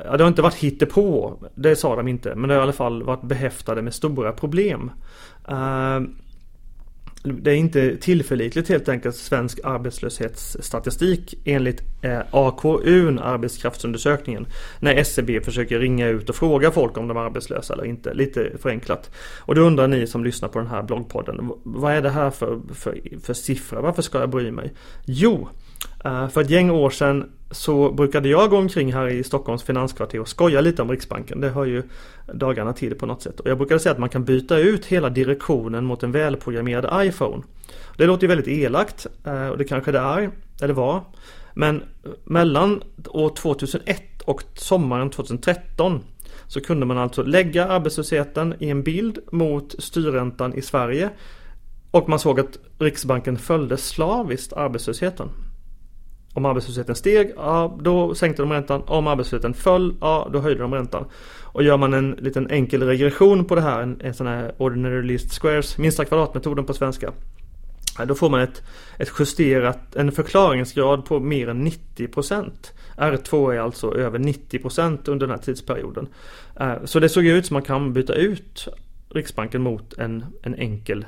Ja, 0.04 0.16
det 0.16 0.24
har 0.24 0.28
inte 0.28 0.42
varit 0.42 0.54
hittepå, 0.54 1.38
det 1.54 1.76
sa 1.76 1.96
de 1.96 2.08
inte, 2.08 2.34
men 2.34 2.48
det 2.48 2.54
har 2.54 2.60
i 2.60 2.62
alla 2.62 2.72
fall 2.72 3.02
varit 3.02 3.22
behäftade 3.22 3.82
med 3.82 3.94
stora 3.94 4.32
problem. 4.32 4.90
Uh, 5.50 6.00
det 7.22 7.50
är 7.50 7.54
inte 7.54 7.96
tillförlitligt 7.96 8.68
helt 8.68 8.88
enkelt 8.88 9.16
svensk 9.16 9.60
arbetslöshetsstatistik 9.64 11.34
enligt 11.44 11.82
eh, 12.02 12.20
AKU, 12.30 13.18
arbetskraftsundersökningen. 13.18 14.46
När 14.80 14.94
SCB 14.94 15.40
försöker 15.40 15.78
ringa 15.78 16.08
ut 16.08 16.28
och 16.28 16.36
fråga 16.36 16.70
folk 16.70 16.98
om 16.98 17.08
de 17.08 17.16
är 17.16 17.20
arbetslösa 17.20 17.74
eller 17.74 17.84
inte. 17.84 18.14
Lite 18.14 18.52
förenklat. 18.58 19.10
Och 19.38 19.54
då 19.54 19.62
undrar 19.62 19.88
ni 19.88 20.06
som 20.06 20.24
lyssnar 20.24 20.48
på 20.48 20.58
den 20.58 20.68
här 20.68 20.82
bloggpodden. 20.82 21.50
Vad 21.62 21.92
är 21.92 22.02
det 22.02 22.10
här 22.10 22.30
för, 22.30 22.60
för, 22.74 22.98
för 23.22 23.34
siffra? 23.34 23.80
Varför 23.80 24.02
ska 24.02 24.20
jag 24.20 24.30
bry 24.30 24.50
mig? 24.50 24.72
Jo, 25.04 25.48
eh, 26.04 26.28
för 26.28 26.40
ett 26.40 26.50
gäng 26.50 26.70
år 26.70 26.90
sedan 26.90 27.30
så 27.52 27.92
brukade 27.92 28.28
jag 28.28 28.50
gå 28.50 28.56
omkring 28.56 28.92
här 28.92 29.08
i 29.08 29.24
Stockholms 29.24 29.62
finanskvarter 29.62 30.20
och 30.20 30.28
skoja 30.28 30.60
lite 30.60 30.82
om 30.82 30.90
Riksbanken. 30.90 31.40
Det 31.40 31.48
hör 31.48 31.64
ju 31.64 31.82
dagarna 32.34 32.72
till 32.72 32.94
på 32.94 33.06
något 33.06 33.22
sätt. 33.22 33.40
Och 33.40 33.50
jag 33.50 33.58
brukade 33.58 33.80
säga 33.80 33.92
att 33.92 33.98
man 33.98 34.08
kan 34.08 34.24
byta 34.24 34.58
ut 34.58 34.86
hela 34.86 35.10
direktionen 35.10 35.84
mot 35.84 36.02
en 36.02 36.12
välprogrammerad 36.12 37.06
iPhone. 37.06 37.42
Det 37.96 38.06
låter 38.06 38.22
ju 38.22 38.28
väldigt 38.28 38.48
elakt 38.48 39.06
eh, 39.24 39.48
och 39.48 39.58
det 39.58 39.64
kanske 39.64 39.92
det 39.92 39.98
är, 39.98 40.30
eller 40.62 40.74
var. 40.74 41.00
Men 41.54 41.82
mellan 42.24 42.82
år 43.08 43.34
2001 43.36 44.22
och 44.24 44.42
sommaren 44.54 45.10
2013 45.10 46.00
så 46.46 46.60
kunde 46.60 46.86
man 46.86 46.98
alltså 46.98 47.22
lägga 47.22 47.66
arbetslösheten 47.66 48.54
i 48.58 48.70
en 48.70 48.82
bild 48.82 49.18
mot 49.32 49.74
styrräntan 49.78 50.54
i 50.54 50.62
Sverige. 50.62 51.10
Och 51.90 52.08
man 52.08 52.18
såg 52.18 52.40
att 52.40 52.58
Riksbanken 52.78 53.38
följde 53.38 53.76
slaviskt 53.76 54.52
arbetslösheten. 54.52 55.28
Om 56.34 56.44
arbetslösheten 56.44 56.94
steg, 56.94 57.32
ja 57.36 57.78
då 57.80 58.14
sänkte 58.14 58.42
de 58.42 58.52
räntan. 58.52 58.82
Om 58.86 59.06
arbetslösheten 59.06 59.54
föll, 59.54 59.94
ja 60.00 60.28
då 60.32 60.38
höjde 60.38 60.60
de 60.62 60.74
räntan. 60.74 61.04
Och 61.42 61.62
gör 61.62 61.76
man 61.76 61.94
en 61.94 62.10
liten 62.10 62.50
enkel 62.50 62.82
regression 62.82 63.44
på 63.44 63.54
det 63.54 63.60
här, 63.60 63.82
en, 63.82 64.00
en 64.00 64.14
sån 64.14 64.26
här 64.26 64.54
ordinary 64.58 65.02
least 65.02 65.40
squares, 65.40 65.78
minsta 65.78 66.04
kvadratmetoden 66.04 66.64
på 66.64 66.74
svenska. 66.74 67.12
Då 68.06 68.14
får 68.14 68.30
man 68.30 68.40
ett, 68.40 68.62
ett 68.98 69.12
justerat, 69.18 69.96
en 69.96 70.12
förklaringsgrad 70.12 71.04
på 71.04 71.20
mer 71.20 71.48
än 71.48 71.66
90%. 71.66 72.50
R2 72.96 73.52
är 73.52 73.58
alltså 73.58 73.94
över 73.94 74.18
90% 74.18 75.10
under 75.10 75.26
den 75.26 75.36
här 75.36 75.44
tidsperioden. 75.44 76.08
Eh, 76.60 76.74
så 76.84 77.00
det 77.00 77.08
såg 77.08 77.26
ut 77.26 77.46
som 77.46 77.54
man 77.54 77.62
kan 77.62 77.92
byta 77.92 78.14
ut 78.14 78.68
Riksbanken 79.14 79.62
mot 79.62 79.98
en, 79.98 80.24
en 80.42 80.54
enkel 80.54 81.04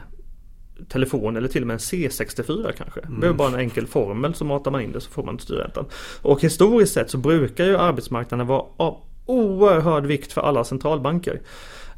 telefon 0.89 1.37
eller 1.37 1.49
till 1.49 1.63
och 1.63 1.67
med 1.67 1.75
en 1.75 1.79
C64 1.79 2.73
kanske. 2.77 3.01
Mm. 3.01 3.21
Behöver 3.21 3.39
bara 3.39 3.49
en 3.49 3.59
enkel 3.59 3.87
formel 3.87 4.35
så 4.35 4.45
matar 4.45 4.71
man 4.71 4.81
in 4.81 4.93
det 4.93 5.01
så 5.01 5.11
får 5.11 5.23
man 5.23 5.39
styrräntan. 5.39 5.85
Och 6.23 6.41
historiskt 6.41 6.95
sett 6.95 7.11
så 7.11 7.19
brukar 7.19 7.65
ju 7.65 7.77
arbetsmarknaden 7.77 8.47
vara 8.47 8.65
av 8.77 9.01
oerhörd 9.27 10.07
vikt 10.07 10.33
för 10.33 10.41
alla 10.41 10.65
centralbanker. 10.65 11.41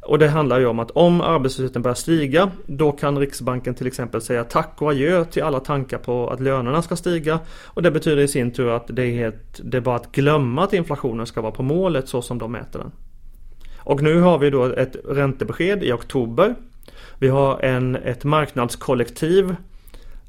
Och 0.01 0.19
det 0.19 0.27
handlar 0.27 0.59
ju 0.59 0.65
om 0.65 0.79
att 0.79 0.91
om 0.91 1.21
arbetslösheten 1.21 1.81
börjar 1.81 1.95
stiga 1.95 2.51
då 2.65 2.91
kan 2.91 3.19
Riksbanken 3.19 3.75
till 3.75 3.87
exempel 3.87 4.21
säga 4.21 4.43
tack 4.43 4.81
och 4.81 4.89
adjö 4.89 5.25
till 5.25 5.43
alla 5.43 5.59
tankar 5.59 5.97
på 5.97 6.29
att 6.29 6.39
lönerna 6.39 6.81
ska 6.81 6.95
stiga. 6.95 7.39
Och 7.65 7.81
det 7.81 7.91
betyder 7.91 8.23
i 8.23 8.27
sin 8.27 8.51
tur 8.51 8.69
att 8.69 8.87
det 8.87 9.03
är, 9.03 9.11
helt, 9.11 9.59
det 9.63 9.77
är 9.77 9.81
bara 9.81 9.95
att 9.95 10.11
glömma 10.11 10.63
att 10.63 10.73
inflationen 10.73 11.25
ska 11.25 11.41
vara 11.41 11.51
på 11.51 11.63
målet 11.63 12.07
så 12.07 12.21
som 12.21 12.37
de 12.37 12.51
mäter 12.51 12.79
den. 12.79 12.91
Och 13.77 14.01
nu 14.01 14.19
har 14.19 14.37
vi 14.37 14.49
då 14.49 14.65
ett 14.65 14.95
räntebesked 15.05 15.83
i 15.83 15.91
oktober 15.91 16.55
vi 17.19 17.27
har 17.27 17.59
en, 17.59 17.95
ett 17.95 18.23
marknadskollektiv 18.23 19.55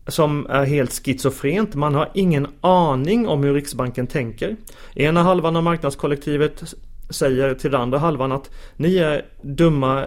som 0.07 0.47
är 0.47 0.65
helt 0.65 1.05
schizofrent. 1.05 1.75
Man 1.75 1.95
har 1.95 2.11
ingen 2.15 2.47
aning 2.61 3.29
om 3.29 3.45
hur 3.45 3.55
Riksbanken 3.55 4.07
tänker. 4.07 4.57
Ena 4.95 5.23
halvan 5.23 5.57
av 5.57 5.63
marknadskollektivet 5.63 6.75
säger 7.11 7.55
till 7.55 7.71
den 7.71 7.81
andra 7.81 7.99
halvan 7.99 8.33
att 8.33 8.51
ni 8.77 8.97
är 8.97 9.25
dumma, 9.43 10.05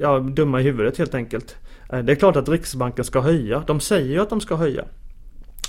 ja, 0.00 0.18
dumma 0.18 0.60
i 0.60 0.62
huvudet 0.62 0.98
helt 0.98 1.14
enkelt. 1.14 1.56
Eh, 1.92 1.98
det 1.98 2.12
är 2.12 2.16
klart 2.16 2.36
att 2.36 2.48
Riksbanken 2.48 3.04
ska 3.04 3.20
höja. 3.20 3.62
De 3.66 3.80
säger 3.80 4.12
ju 4.12 4.20
att 4.20 4.30
de 4.30 4.40
ska 4.40 4.56
höja. 4.56 4.84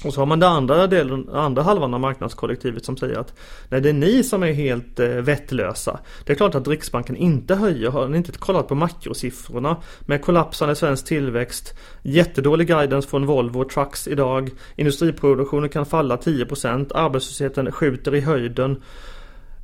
Och 0.04 0.14
så 0.14 0.22
har 0.22 0.26
man 0.26 0.40
den 0.40 0.50
andra, 0.52 0.88
delen, 0.88 1.30
andra 1.34 1.62
halvan 1.62 1.94
av 1.94 2.00
marknadskollektivet 2.00 2.86
som 2.86 2.98
säger 2.98 3.20
att 3.20 3.34
Nej 3.70 3.82
det 3.82 3.90
är 3.90 3.94
ni 3.94 4.24
som 4.24 4.44
är 4.44 4.52
helt 4.52 5.00
eh, 5.00 5.08
vettlösa. 5.08 6.00
Det 6.26 6.34
är 6.34 6.38
klart 6.38 6.56
att 6.56 6.68
Riksbanken 6.68 7.16
inte 7.16 7.56
höjer. 7.56 7.90
Har 7.90 8.08
ni 8.08 8.18
inte 8.18 8.32
kollat 8.32 8.68
på 8.68 8.76
makrosiffrorna? 8.76 9.78
Med 10.00 10.22
kollapsande 10.22 10.76
svensk 10.76 11.06
tillväxt, 11.06 11.78
jättedålig 12.02 12.68
guidance 12.68 13.10
från 13.10 13.26
Volvo 13.26 13.64
Trucks 13.64 14.08
idag. 14.08 14.50
Industriproduktionen 14.76 15.70
kan 15.70 15.86
falla 15.86 16.16
10%, 16.16 16.92
arbetslösheten 16.96 17.72
skjuter 17.72 18.16
i 18.16 18.20
höjden. 18.20 18.82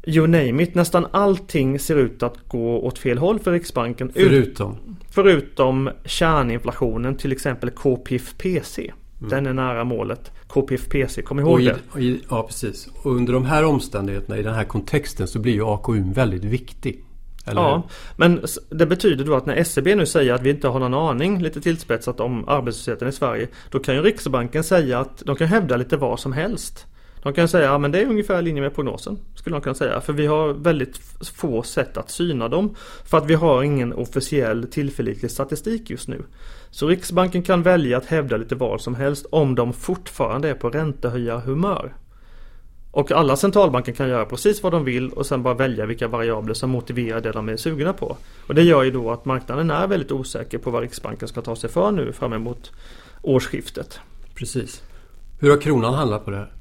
You 0.06 0.28
name 0.28 0.63
it, 0.63 0.76
nästan 0.76 1.08
allting 1.12 1.80
ser 1.80 1.96
ut 1.96 2.24
att 2.24 2.48
gå 2.48 2.80
åt 2.80 3.00
fel 3.00 3.17
håll 3.17 3.39
för 3.39 3.52
Riksbanken. 3.52 4.12
Förutom? 4.13 4.78
Förutom 5.10 5.89
kärninflationen, 6.06 7.17
till 7.17 7.32
exempel 7.32 7.69
KPIF-PC. 7.69 8.91
Mm. 9.23 9.29
Den 9.29 9.45
är 9.45 9.53
nära 9.53 9.83
målet. 9.83 10.31
KPFPC, 10.47 11.21
kom 11.21 11.39
ihåg 11.39 11.62
i, 11.62 11.65
det. 11.65 12.01
I, 12.01 12.21
ja 12.29 12.43
precis. 12.43 12.89
Och 13.03 13.12
under 13.12 13.33
de 13.33 13.45
här 13.45 13.65
omständigheterna, 13.65 14.38
i 14.38 14.43
den 14.43 14.53
här 14.53 14.63
kontexten 14.63 15.27
så 15.27 15.39
blir 15.39 15.53
ju 15.53 15.63
AKU 15.63 16.03
väldigt 16.13 16.43
viktig. 16.43 17.05
Eller? 17.45 17.62
Ja, 17.62 17.83
men 18.15 18.45
det 18.69 18.86
betyder 18.86 19.25
då 19.25 19.36
att 19.36 19.45
när 19.45 19.55
SCB 19.55 19.91
e 19.91 19.95
nu 19.95 20.05
säger 20.05 20.33
att 20.33 20.41
vi 20.41 20.49
inte 20.49 20.67
har 20.67 20.79
någon 20.79 20.93
aning, 20.93 21.41
lite 21.41 21.62
tillspetsat, 21.62 22.19
om 22.19 22.49
arbetslösheten 22.49 23.07
i 23.07 23.12
Sverige. 23.12 23.47
Då 23.69 23.79
kan 23.79 23.95
ju 23.95 24.01
Riksbanken 24.01 24.63
säga 24.63 24.99
att 24.99 25.23
de 25.25 25.36
kan 25.36 25.47
hävda 25.47 25.77
lite 25.77 25.97
vad 25.97 26.19
som 26.19 26.33
helst. 26.33 26.86
De 27.23 27.33
kan 27.33 27.47
säga 27.47 27.75
att 27.75 27.81
ja, 27.81 27.88
det 27.88 28.01
är 28.01 28.05
ungefär 28.05 28.39
i 28.39 28.41
linje 28.41 28.62
med 28.62 28.75
prognosen. 28.75 29.17
Skulle 29.36 29.55
de 29.55 29.62
kunna 29.62 29.75
säga. 29.75 30.01
För 30.01 30.13
vi 30.13 30.25
har 30.25 30.53
väldigt 30.53 30.97
få 31.36 31.63
sätt 31.63 31.97
att 31.97 32.09
syna 32.12 32.47
dem. 32.47 32.75
För 33.05 33.17
att 33.17 33.25
vi 33.25 33.33
har 33.33 33.63
ingen 33.63 33.93
officiell 33.93 34.67
tillförlitlig 34.67 35.31
statistik 35.31 35.89
just 35.89 36.07
nu. 36.07 36.23
Så 36.73 36.88
Riksbanken 36.88 37.43
kan 37.43 37.63
välja 37.63 37.97
att 37.97 38.05
hävda 38.05 38.38
lite 38.38 38.55
vad 38.55 38.81
som 38.81 38.95
helst 38.95 39.25
om 39.29 39.55
de 39.55 39.73
fortfarande 39.73 40.49
är 40.49 40.53
på 40.53 40.69
räntehöjarhumör. 40.69 41.93
Och 42.91 43.12
alla 43.12 43.36
centralbanker 43.36 43.91
kan 43.91 44.09
göra 44.09 44.25
precis 44.25 44.63
vad 44.63 44.71
de 44.71 44.83
vill 44.83 45.09
och 45.09 45.25
sen 45.25 45.43
bara 45.43 45.53
välja 45.53 45.86
vilka 45.86 46.07
variabler 46.07 46.53
som 46.53 46.69
motiverar 46.69 47.21
det 47.21 47.31
de 47.31 47.49
är 47.49 47.57
sugna 47.57 47.93
på. 47.93 48.17
Och 48.47 48.55
det 48.55 48.62
gör 48.62 48.83
ju 48.83 48.91
då 48.91 49.12
att 49.12 49.25
marknaden 49.25 49.71
är 49.71 49.88
väldigt 49.88 50.12
osäker 50.12 50.57
på 50.57 50.71
vad 50.71 50.81
Riksbanken 50.81 51.27
ska 51.27 51.41
ta 51.41 51.55
sig 51.55 51.69
för 51.69 51.91
nu 51.91 52.12
fram 52.12 52.33
emot 52.33 52.71
årsskiftet. 53.21 53.99
Precis. 54.36 54.83
Hur 55.39 55.49
har 55.49 55.62
kronan 55.62 55.93
handlat 55.93 56.25
på 56.25 56.31
det 56.31 56.38
här? 56.38 56.51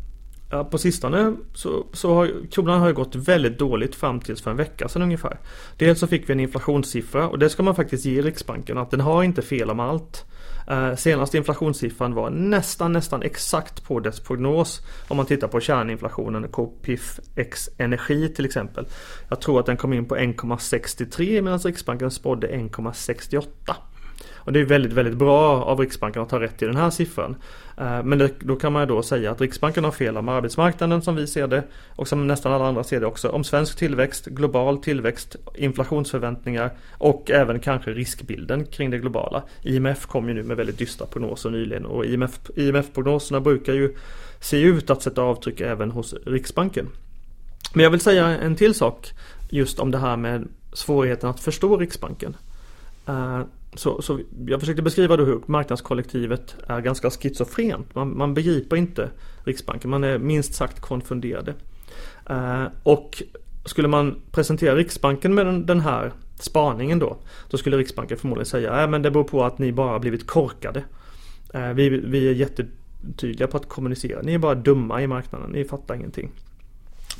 Ja, 0.55 0.65
på 0.65 0.79
sistone 0.79 1.37
så, 1.55 1.87
så 1.93 2.15
har 2.15 2.31
kronan 2.51 2.81
har 2.81 2.93
gått 2.93 3.15
väldigt 3.15 3.59
dåligt 3.59 3.95
fram 3.95 4.21
tills 4.21 4.43
för 4.43 4.51
en 4.51 4.57
vecka 4.57 4.89
sedan 4.89 5.03
ungefär. 5.03 5.39
Dels 5.77 6.01
så 6.01 6.07
fick 6.07 6.29
vi 6.29 6.33
en 6.33 6.41
inflationssiffra 6.41 7.29
och 7.29 7.39
det 7.39 7.49
ska 7.49 7.63
man 7.63 7.75
faktiskt 7.75 8.05
ge 8.05 8.23
Riksbanken 8.23 8.79
att 8.79 8.91
den 8.91 9.01
har 9.01 9.23
inte 9.23 9.43
fel 9.43 9.71
om 9.71 9.81
allt. 9.81 10.25
Eh, 10.69 10.95
senaste 10.95 11.37
inflationssiffran 11.37 12.15
var 12.15 12.31
nästan 12.31 12.93
nästan 12.93 13.23
exakt 13.23 13.85
på 13.85 14.01
dess 14.01 14.21
prognos 14.21 14.81
om 15.09 15.17
man 15.17 15.27
tittar 15.27 15.49
på 15.49 15.61
kärninflationen 15.61 16.49
KPIF 16.49 17.21
X 17.37 17.69
Energi 17.79 18.29
till 18.29 18.45
exempel. 18.45 18.87
Jag 19.29 19.41
tror 19.41 19.61
att 19.61 19.67
den 19.67 19.77
kom 19.77 19.93
in 19.93 20.05
på 20.05 20.17
1,63 20.17 21.43
medan 21.43 21.59
Riksbanken 21.59 22.11
spådde 22.11 22.49
1,68. 22.49 23.47
Och 24.45 24.53
det 24.53 24.61
är 24.61 24.65
väldigt, 24.65 24.93
väldigt 24.93 25.17
bra 25.17 25.65
av 25.65 25.81
Riksbanken 25.81 26.23
att 26.23 26.31
ha 26.31 26.41
rätt 26.41 26.63
i 26.63 26.67
den 26.67 26.77
här 26.77 26.91
siffran. 26.91 27.37
Eh, 27.77 28.03
men 28.03 28.19
det, 28.19 28.31
då 28.39 28.57
kan 28.57 28.73
man 28.73 28.89
då 28.89 29.03
säga 29.03 29.31
att 29.31 29.41
Riksbanken 29.41 29.85
har 29.85 29.91
fel 29.91 30.17
om 30.17 30.29
arbetsmarknaden 30.29 31.03
som 31.03 31.17
vi 31.17 31.27
ser 31.27 31.47
det 31.47 31.63
och 31.97 32.09
som 32.09 32.27
nästan 32.27 32.53
alla 32.53 32.67
andra 32.67 32.85
ser 32.85 33.01
det 33.01 33.07
också. 33.07 33.29
Om 33.29 33.45
svensk 33.45 33.79
tillväxt, 33.79 34.27
global 34.27 34.79
tillväxt, 34.79 35.37
inflationsförväntningar 35.55 36.71
och 36.99 37.31
även 37.31 37.61
kanske 37.61 37.91
riskbilden 37.91 38.65
kring 38.65 38.91
det 38.91 38.99
globala. 38.99 39.43
IMF 39.63 40.07
kom 40.07 40.29
ju 40.29 40.35
nu 40.35 40.43
med 40.43 40.57
väldigt 40.57 40.79
dystra 40.79 41.07
prognoser 41.07 41.51
nyligen 41.51 41.87
och 41.87 42.07
IMF, 42.07 42.41
IMF-prognoserna 42.57 43.41
brukar 43.41 43.73
ju 43.73 43.95
se 44.41 44.61
ut 44.61 44.91
att 44.91 45.03
sätta 45.03 45.23
avtryck 45.23 45.61
även 45.61 45.91
hos 45.91 46.15
Riksbanken. 46.27 46.89
Men 47.75 47.85
jag 47.85 47.91
vill 47.91 48.01
säga 48.01 48.27
en 48.27 48.57
till 48.57 48.75
sak 48.75 49.13
just 49.51 49.79
om 49.79 49.91
det 49.91 49.99
här 49.99 50.17
med 50.17 50.49
svårigheten 50.73 51.31
att 51.31 51.41
förstå 51.41 51.77
Riksbanken. 51.77 52.37
Eh, 53.07 53.41
så, 53.75 54.03
så, 54.03 54.21
jag 54.47 54.61
försökte 54.61 54.83
beskriva 54.83 55.17
då 55.17 55.25
hur 55.25 55.41
marknadskollektivet 55.47 56.57
är 56.67 56.81
ganska 56.81 57.11
schizofrent. 57.11 57.95
Man, 57.95 58.19
man 58.19 58.35
begriper 58.35 58.77
inte 58.77 59.11
Riksbanken, 59.45 59.91
man 59.91 60.05
är 60.05 60.19
minst 60.19 60.55
sagt 60.55 60.81
konfunderade. 60.81 61.55
Eh, 62.31 62.65
och 62.83 63.23
skulle 63.65 63.89
man 63.89 64.21
presentera 64.31 64.77
Riksbanken 64.77 65.35
med 65.35 65.47
den, 65.47 65.67
den, 65.67 65.81
här 65.81 66.13
spaningen 66.41 66.99
då, 66.99 67.17
då 67.51 67.57
skulle 67.59 67.77
Riksbanken 67.77 68.19
förmodligen 68.19 68.47
säga, 68.47 68.83
äh, 68.83 68.95
att 68.95 69.03
det 69.03 69.11
beror 69.11 69.25
på 69.25 69.45
att 69.45 69.59
ni 69.59 69.73
bara 69.73 69.99
blivit 69.99 70.27
korkade. 70.27 70.85
Eh, 71.55 71.73
vi, 71.73 71.89
vi 71.89 72.29
är 72.29 72.33
jättetydliga 72.33 73.49
på 73.49 73.57
att 73.57 73.69
kommunicera, 73.69 74.23
ni 74.23 74.35
är 74.35 74.39
bara 74.39 74.55
dumma 74.55 75.03
i 75.03 75.07
marknaden, 75.07 75.51
ni 75.51 75.65
fattar 75.65 75.95
ingenting. 75.95 76.31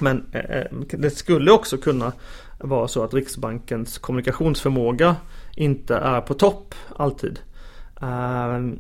Men 0.01 0.27
eh, 0.33 0.57
eh 0.57 0.67
det 0.81 1.11
skulle 1.11 1.51
också 1.51 1.77
kunna 1.79 2.13
vara 2.59 2.89
så 2.89 3.05
att 3.05 3.15
Riksbankens 3.15 3.99
kommunikationsförmåga 3.99 5.17
inte 5.55 5.97
är 5.97 6.21
på 6.21 6.35
topp 6.35 6.75
alltid. 6.97 7.41
Ehm, 8.01 8.79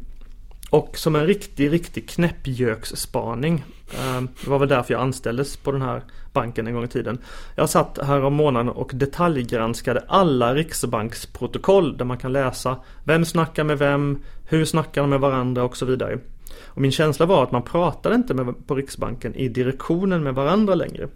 och 0.70 0.98
som 0.98 1.16
en 1.16 1.26
riktig, 1.26 1.72
riktig 1.72 2.08
knäppgöksspaning, 2.08 3.64
ehm, 4.00 4.28
det 4.44 4.50
var 4.50 4.58
väl 4.58 4.68
därför 4.68 4.94
jag 4.94 5.00
anställdes 5.02 5.56
på 5.56 5.72
den 5.72 5.82
här 5.82 6.02
banken 6.32 6.66
en 6.66 6.74
gång 6.74 6.84
i 6.84 6.88
tiden. 6.88 7.18
Jag 7.54 7.68
satt 7.68 7.98
här 8.02 8.24
om 8.24 8.34
månaden 8.34 8.68
och 8.68 8.90
detaljgranskade 8.94 10.04
alla 10.08 10.54
riksbanksprotokoll 10.54 11.96
där 11.96 12.04
man 12.04 12.18
kan 12.18 12.32
läsa 12.32 12.76
vem 13.04 13.24
snackar 13.24 13.64
med 13.64 13.78
vem, 13.78 14.18
hur 14.44 14.64
snackar 14.64 15.00
de 15.00 15.10
med 15.10 15.20
varandra 15.20 15.64
och 15.64 15.76
så 15.76 15.86
vidare. 15.86 16.18
Och 16.66 16.80
min 16.80 16.92
känsla 16.92 17.26
var 17.26 17.42
att 17.42 17.52
man 17.52 17.62
pratade 17.62 18.14
inte 18.14 18.34
med, 18.34 18.66
på 18.66 18.74
Riksbanken 18.74 19.34
i 19.34 19.48
direktionen 19.48 20.22
med 20.22 20.34
varandra 20.34 20.74
längre. 20.74 21.08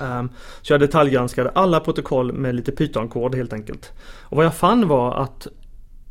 Ehm, 0.00 0.30
så 0.62 0.72
jag 0.72 0.80
detaljgranskade 0.80 1.50
alla 1.50 1.80
protokoll 1.80 2.32
med 2.32 2.54
lite 2.54 2.72
Python-kod 2.72 3.34
helt 3.34 3.52
enkelt. 3.52 3.92
Och 4.22 4.36
vad 4.36 4.46
jag 4.46 4.54
fann 4.54 4.88
var 4.88 5.14
att 5.14 5.46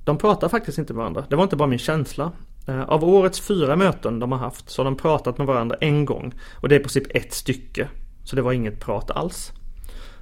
de 0.04 0.18
pratar 0.18 0.50
faktiskt 0.50 0.78
inte 0.78 0.94
med 0.94 0.98
varandra. 0.98 1.26
Det 1.30 1.36
var 1.36 1.44
inte 1.44 1.56
bara 1.56 1.68
min 1.68 1.80
känsla. 1.80 2.32
Ehm, 2.68 2.82
av 2.82 3.04
årets 3.04 3.40
fyra 3.40 3.76
möten 3.76 4.20
de 4.20 4.32
har 4.32 4.40
haft 4.40 4.70
så 4.70 4.82
har 4.82 4.86
de 4.86 4.96
pratat 4.96 5.38
med 5.38 5.48
varandra 5.48 5.76
en 5.82 6.06
gång. 6.06 6.34
Och 6.62 6.70
det 6.70 6.76
är 6.76 6.80
på 6.80 6.84
princip 6.84 7.16
ett 7.16 7.34
stycke. 7.34 7.88
Så 8.24 8.36
det 8.36 8.42
var 8.42 8.54
inget 8.54 8.80
prat 8.80 9.12
alls. 9.12 9.52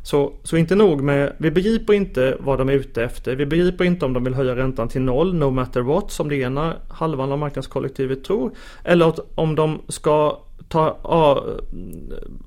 Så, 0.04 0.34
så 0.44 0.58
inte 0.58 0.76
nog 0.76 1.02
med, 1.02 1.34
vi 1.38 1.52
begriper 1.52 1.94
inte 1.94 2.38
vad 2.40 2.58
de 2.58 2.70
är 2.70 2.74
ute 2.74 3.04
efter. 3.04 3.36
Vi 3.36 3.46
begriper 3.46 3.86
inte 3.86 4.06
om 4.06 4.14
de 4.14 4.24
vill 4.24 4.34
höja 4.34 4.56
räntan 4.56 4.88
till 4.88 5.02
noll, 5.02 5.34
no 5.34 5.50
matter 5.50 5.82
what, 5.82 6.12
som 6.12 6.30
det 6.30 6.36
ena 6.36 6.76
halvan 6.90 7.32
av 7.32 7.40
marknadskollektivet 7.40 8.24
tror. 8.24 8.52
Eller 8.84 9.14
om 9.36 9.56
de 9.56 9.82
ska 9.88 10.40
ta, 10.74 11.44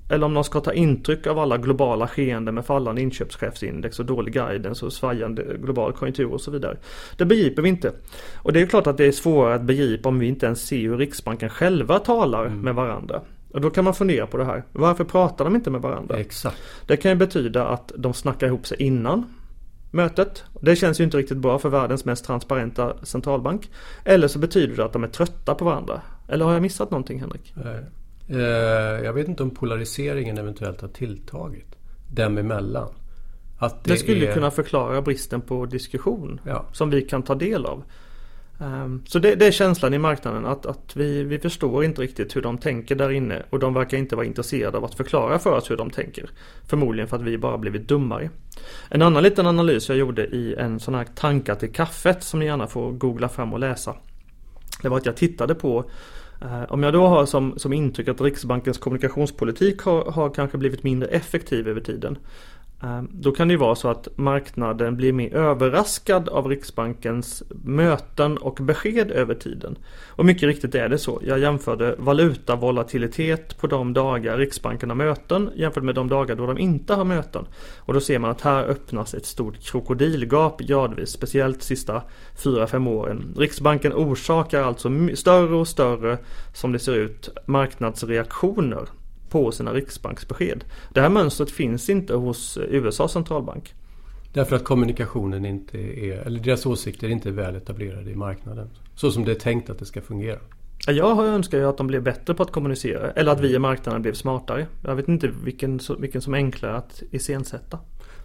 eller 0.09 0.27
om 0.27 0.35
de 0.35 0.45
ska 0.45 0.61
ta 0.61 0.73
intryck 0.73 1.27
av 1.27 1.38
alla 1.38 1.57
globala 1.57 2.09
skeenden 2.09 2.55
med 2.55 2.66
fallande 2.66 3.03
inköpschefsindex 3.03 3.99
och 3.99 4.07
dålig 4.07 4.35
guidance 4.35 4.87
och 4.87 4.92
svajande 4.92 5.57
global 5.62 5.92
konjunktur 5.92 6.33
och 6.33 6.40
så 6.40 6.51
vidare. 6.51 6.77
Det 7.16 7.25
begriper 7.25 7.62
vi 7.62 7.69
inte. 7.69 7.92
Och 8.35 8.53
det 8.53 8.61
är 8.61 8.66
klart 8.66 8.87
att 8.87 8.97
det 8.97 9.05
är 9.05 9.12
svårare 9.12 9.55
att 9.55 9.62
begripa 9.62 10.09
om 10.09 10.19
vi 10.19 10.27
inte 10.27 10.47
ens 10.47 10.66
ser 10.66 10.81
hur 10.81 10.97
Riksbanken 10.97 11.51
själva 11.51 11.99
talar 11.99 12.47
mm. 12.47 12.61
med 12.61 12.75
varandra. 12.75 13.21
Och 13.57 13.62
då 13.62 13.71
kan 13.71 13.85
man 13.85 13.95
fundera 13.95 14.27
på 14.27 14.37
det 14.37 14.45
här. 14.45 14.64
Varför 14.73 15.05
pratar 15.05 15.45
de 15.45 15.55
inte 15.55 15.71
med 15.71 15.81
varandra? 15.81 16.16
Exakt. 16.16 16.57
Det 16.87 16.97
kan 16.97 17.11
ju 17.11 17.14
betyda 17.14 17.66
att 17.66 17.92
de 17.97 18.14
snackar 18.14 18.47
ihop 18.47 18.66
sig 18.66 18.83
innan 18.83 19.25
mötet. 19.90 20.45
Det 20.61 20.77
känns 20.77 21.01
ju 21.01 21.05
inte 21.05 21.16
riktigt 21.16 21.37
bra 21.37 21.59
för 21.59 21.69
världens 21.69 22.05
mest 22.05 22.25
transparenta 22.25 22.97
centralbank. 23.03 23.71
Eller 24.05 24.29
så 24.29 24.38
betyder 24.38 24.77
det 24.77 24.85
att 24.85 24.92
de 24.92 25.05
är 25.05 25.09
trötta 25.09 25.55
på 25.55 25.64
varandra. 25.64 26.01
Eller 26.29 26.45
har 26.45 26.53
jag 26.53 26.62
missat 26.62 26.90
någonting 26.90 27.21
Henrik? 27.21 27.55
Nej. 27.55 27.85
Eh, 28.29 29.05
jag 29.05 29.12
vet 29.12 29.29
inte 29.29 29.42
om 29.42 29.51
polariseringen 29.51 30.38
eventuellt 30.38 30.81
har 30.81 30.88
tilltagit 30.88 31.77
dem 32.14 32.38
emellan. 32.38 32.88
Att 33.59 33.85
det, 33.85 33.90
det 33.90 33.99
skulle 33.99 34.29
är... 34.29 34.35
kunna 34.35 34.51
förklara 34.51 35.03
bristen 35.03 35.40
på 35.40 35.66
diskussion 35.66 36.40
ja. 36.45 36.64
som 36.73 36.90
vi 36.90 37.03
kan 37.03 37.23
ta 37.23 37.35
del 37.35 37.66
av. 37.66 37.85
Um, 38.59 39.03
så 39.07 39.19
det, 39.19 39.35
det, 39.35 39.47
är 39.47 39.51
känslan 39.51 39.95
i 39.95 39.99
marknaden 39.99 40.47
att, 40.47 40.66
att 40.66 40.97
vi, 40.97 41.25
vi 41.25 41.38
förstår 41.38 41.85
inte 41.85 42.03
riktigt 42.03 42.37
hur 42.37 42.42
de 42.42 42.59
tänker 42.59 42.95
där 42.95 43.11
inne 43.11 43.42
och 43.51 43.59
de 43.59 43.75
verkar 43.75 43.99
inte 43.99 44.16
vara 44.16 44.27
intresserade 44.27 44.79
av 44.79 44.85
att 44.85 44.95
förklara 44.95 45.38
för 45.38 45.51
oss 45.51 45.71
hur 45.71 45.77
de 45.77 45.90
tänker. 45.90 46.31
Förmodligen 46.66 47.09
för 47.09 47.16
att 47.16 47.23
vi 47.23 47.38
bara 47.38 47.59
blivit 47.59 47.88
dummare. 47.88 48.31
En 48.88 49.03
annan 49.03 49.23
liten 49.23 49.47
analys 49.47 49.88
jag 49.88 49.99
gjorde 49.99 50.27
i 50.27 50.55
en 50.55 50.81
sån 50.81 50.95
här 50.95 51.05
tankar 51.05 51.55
till 51.55 51.73
kaffet 51.73 52.23
som 52.23 52.40
ni 52.40 52.47
gärna 52.47 52.66
får 52.66 52.92
googla 52.92 53.29
fram 53.29 53.53
och 53.53 53.59
läsa. 53.59 53.95
Det 54.83 54.88
var 54.88 54.97
att 54.97 55.07
jag 55.07 55.16
tittade 55.16 55.55
på 55.55 55.90
eh, 56.42 56.62
om 56.69 56.83
jag 56.83 56.92
då 56.92 57.07
har 57.07 57.27
som, 57.27 57.59
som 57.59 57.73
intryck 57.73 58.09
att 58.09 58.21
Riksbankens 58.21 58.79
kommunikationspolitik 58.79 59.81
har, 59.81 60.11
har 60.11 60.31
kanske 60.31 60.59
blivit 60.59 60.83
mindre 60.83 61.09
effektiv 61.09 61.69
över 61.69 61.81
tiden. 61.81 62.19
Ehm, 62.87 63.09
då 63.12 63.33
kan 63.33 63.49
det 63.49 63.53
ju 63.53 63.59
vara 63.59 63.75
så 63.75 63.88
att 63.88 64.09
marknaden 64.16 64.96
blir 64.96 65.12
mer 65.12 65.35
överraskad 65.35 66.29
av 66.29 66.46
Riksbankens 66.49 67.42
möten 67.64 68.38
och 68.38 68.55
besked 68.55 69.11
över 69.11 69.35
tiden. 69.35 69.79
Och 70.09 70.25
mycket 70.25 70.42
riktigt 70.42 70.75
är 70.75 70.88
det 70.88 70.99
så. 70.99 71.20
Jag 71.25 71.38
jämförde 71.38 71.94
valutavolatilitet 71.99 73.59
på 73.59 73.66
de 73.66 73.92
dagar 73.92 74.38
Riksbanken 74.38 74.90
har 74.90 74.96
möten 74.96 75.51
jämfört 75.55 75.85
med 75.85 75.94
de 75.94 76.09
dagar 76.09 76.37
då 76.37 76.46
de 76.46 76.59
inte 76.59 76.94
har 76.94 77.05
möten. 77.05 77.46
Och 77.77 77.94
då 77.94 78.01
ser 78.01 78.18
man 78.18 78.31
att 78.31 78.40
här 78.40 78.64
öppnas 78.64 79.14
ett 79.14 79.27
stort 79.27 79.61
krokodilgap 79.61 80.61
gradvis, 80.61 81.11
speciellt 81.11 81.62
sista 81.62 82.03
4-5 82.38 82.88
åren. 82.88 83.35
Riksbanken 83.37 83.92
orsakar 83.92 84.62
alltså 84.62 84.90
större 85.14 85.55
och 85.55 85.68
större, 85.68 86.18
som 86.55 86.72
det 86.72 86.79
ser 86.79 86.94
ut, 86.94 87.29
marknadsreaktioner 87.46 88.87
på 89.30 89.52
sina 89.52 89.72
riksbanksbesked. 89.74 90.64
Det 90.94 91.00
här 91.00 91.08
mönstret 91.08 91.50
finns 91.50 91.90
inte 91.90 92.14
hos 92.14 92.58
USAs 92.70 93.12
centralbank. 93.12 93.74
Därför 94.32 94.56
att 94.56 94.64
kommunikationen 94.64 95.44
inte 95.44 95.78
är, 95.78 96.26
eller 96.26 96.40
deras 96.40 96.66
åsikter 96.66 97.08
inte 97.08 97.28
är 97.28 97.32
väl 97.32 97.56
etablerade 97.56 98.10
i 98.10 98.14
marknaden. 98.14 98.70
Så 98.94 99.10
som 99.10 99.24
det 99.24 99.30
är 99.30 99.34
tänkt 99.34 99.70
att 99.70 99.78
det 99.78 99.84
ska 99.84 100.00
fungera. 100.00 100.38
Jag 100.86 101.26
önskar 101.26 101.58
ju 101.58 101.68
att 101.68 101.78
de 101.78 101.86
blev 101.86 102.02
bättre 102.02 102.34
på 102.34 102.42
att 102.42 102.52
kommunicera. 102.52 103.10
Eller 103.10 103.32
att 103.32 103.40
vi 103.40 103.54
i 103.54 103.58
marknaden 103.58 104.02
blev 104.02 104.12
smartare. 104.12 104.66
Jag 104.84 104.96
vet 104.96 105.08
inte 105.08 105.30
vilken, 105.44 105.80
vilken 105.98 106.20
som 106.20 106.34
är 106.34 106.38
enklare 106.38 106.76
att 106.76 107.02
iscensätta. 107.10 107.78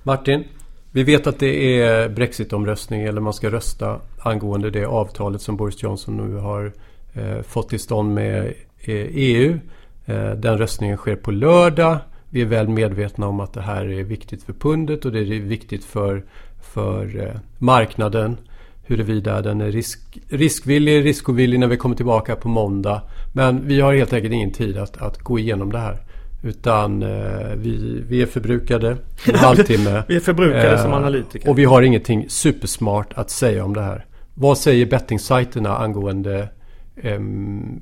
Martin, 0.04 0.44
vi 0.92 1.04
vet 1.04 1.28
att 1.28 1.40
det 1.40 1.82
är 1.82 2.10
Brexitomröstning 2.10 3.02
eller 3.02 3.22
man 3.22 3.34
ska 3.34 3.50
rösta 3.50 4.00
angående 4.20 4.70
det 4.70 4.86
avtalet 4.86 5.42
som 5.42 5.58
Boris 5.58 5.84
Johnson 5.84 6.18
nu 6.18 6.36
har 6.36 6.72
eh, 7.14 7.42
fått 7.42 7.70
till 7.70 7.80
stånd 7.80 8.14
med 8.14 8.54
EU. 8.86 9.60
Eh, 10.06 10.32
den 10.32 10.58
röstningen 10.58 10.98
sker 10.98 11.16
på 11.16 11.32
lördag. 11.32 11.98
Vi 12.30 12.42
är 12.42 12.46
väl 12.46 12.68
medvetna 12.68 13.28
om 13.28 13.40
att 13.40 13.54
det 13.54 13.62
här 13.62 13.86
är 13.86 14.04
viktigt 14.04 14.44
för 14.44 14.54
pundet 14.54 15.06
och 15.06 15.12
det 15.12 15.20
är 15.20 15.40
viktigt 15.40 15.86
för, 15.86 16.24
för 16.62 17.28
eh, 17.28 17.40
marknaden. 17.58 18.38
Huruvida 18.84 19.42
den 19.42 19.62
är 19.62 19.72
risk, 19.72 20.00
riskvillig, 20.30 21.06
riskovillig 21.06 21.60
när 21.60 21.68
vi 21.68 21.78
kommer 21.78 21.96
tillbaka 21.96 22.36
på 22.36 22.50
måndag. 22.50 23.02
Men 23.34 23.68
vi 23.68 23.82
har 23.82 23.94
helt 23.94 24.14
enkelt 24.14 24.34
ingen 24.34 24.52
tid 24.52 24.78
att, 24.78 25.02
att 25.02 25.18
gå 25.18 25.40
igenom 25.40 25.72
det 25.72 25.78
här. 25.78 25.98
Utan 26.44 27.04
eh, 27.04 27.56
vi, 27.56 28.04
vi 28.08 28.22
är 28.22 28.26
förbrukade 28.26 28.98
en 29.28 29.36
halvtimme. 29.36 30.04
vi 30.08 30.16
är 30.16 30.20
förbrukade 30.20 30.72
eh, 30.72 30.82
som 30.82 30.94
analytiker. 30.94 31.50
Och 31.50 31.60
vi 31.60 31.66
har 31.66 31.82
ingenting 31.82 32.30
supersmart 32.30 33.14
att 33.14 33.30
säga 33.30 33.66
om 33.66 33.74
det 33.74 33.82
här. 33.82 34.06
Vad 34.34 34.58
säger 34.58 34.86
bettingsajterna 34.86 35.78
angående 35.78 36.50
eh, 36.96 37.20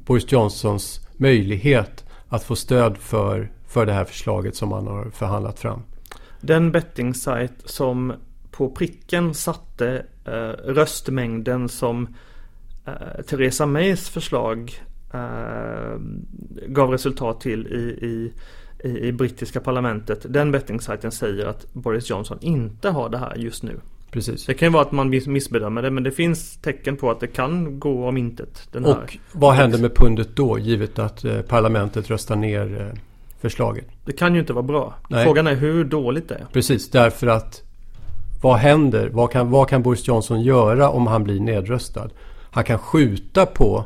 Boris 0.05 0.31
Johnsons 0.31 1.07
möjlighet 1.17 2.05
att 2.29 2.43
få 2.43 2.55
stöd 2.55 2.97
för, 2.97 3.51
för 3.67 3.85
det 3.85 3.93
här 3.93 4.05
förslaget 4.05 4.55
som 4.55 4.69
man 4.69 4.87
har 4.87 5.09
förhandlat 5.09 5.59
fram. 5.59 5.81
Den 6.41 6.71
bettingsajt 6.71 7.53
som 7.65 8.13
på 8.51 8.69
pricken 8.69 9.33
satte 9.33 10.05
eh, 10.25 10.71
röstmängden 10.73 11.69
som 11.69 12.15
eh, 12.85 13.23
Theresa 13.27 13.65
Mays 13.65 14.09
förslag 14.09 14.81
eh, 15.13 15.99
gav 16.67 16.91
resultat 16.91 17.41
till 17.41 17.67
i, 17.67 18.05
i, 18.05 18.33
i, 18.89 19.07
i 19.07 19.11
brittiska 19.11 19.59
parlamentet. 19.59 20.25
Den 20.29 20.51
bettingsajten 20.51 21.11
säger 21.11 21.45
att 21.45 21.73
Boris 21.73 22.09
Johnson 22.09 22.37
inte 22.41 22.89
har 22.89 23.09
det 23.09 23.17
här 23.17 23.35
just 23.35 23.63
nu. 23.63 23.79
Precis. 24.11 24.45
Det 24.45 24.53
kan 24.53 24.67
ju 24.67 24.71
vara 24.71 24.81
att 24.81 24.91
man 24.91 25.09
missbedömer 25.09 25.81
det 25.81 25.91
men 25.91 26.03
det 26.03 26.11
finns 26.11 26.57
tecken 26.57 26.97
på 26.97 27.11
att 27.11 27.19
det 27.19 27.27
kan 27.27 27.79
gå 27.79 28.07
om 28.07 28.17
intet. 28.17 28.75
och 28.85 29.17
vad 29.31 29.53
händer 29.53 29.79
med 29.79 29.95
pundet 29.95 30.29
då 30.35 30.59
givet 30.59 30.99
att 30.99 31.25
eh, 31.25 31.41
parlamentet 31.41 32.09
röstar 32.09 32.35
ner 32.35 32.81
eh, 32.81 32.99
förslaget? 33.41 33.85
Det 34.05 34.11
kan 34.11 34.33
ju 34.33 34.39
inte 34.39 34.53
vara 34.53 34.63
bra. 34.63 34.95
Nej. 35.09 35.25
Frågan 35.25 35.47
är 35.47 35.55
hur 35.55 35.83
dåligt 35.83 36.29
det 36.29 36.35
är. 36.35 36.45
Precis, 36.53 36.91
därför 36.91 37.27
att 37.27 37.63
Vad 38.41 38.57
händer? 38.57 39.09
Vad 39.09 39.31
kan, 39.31 39.51
vad 39.51 39.69
kan 39.69 39.83
Boris 39.83 40.07
Johnson 40.07 40.41
göra 40.41 40.89
om 40.89 41.07
han 41.07 41.23
blir 41.23 41.39
nedröstad? 41.39 42.09
Han 42.51 42.63
kan 42.63 42.79
skjuta 42.79 43.45
på 43.45 43.85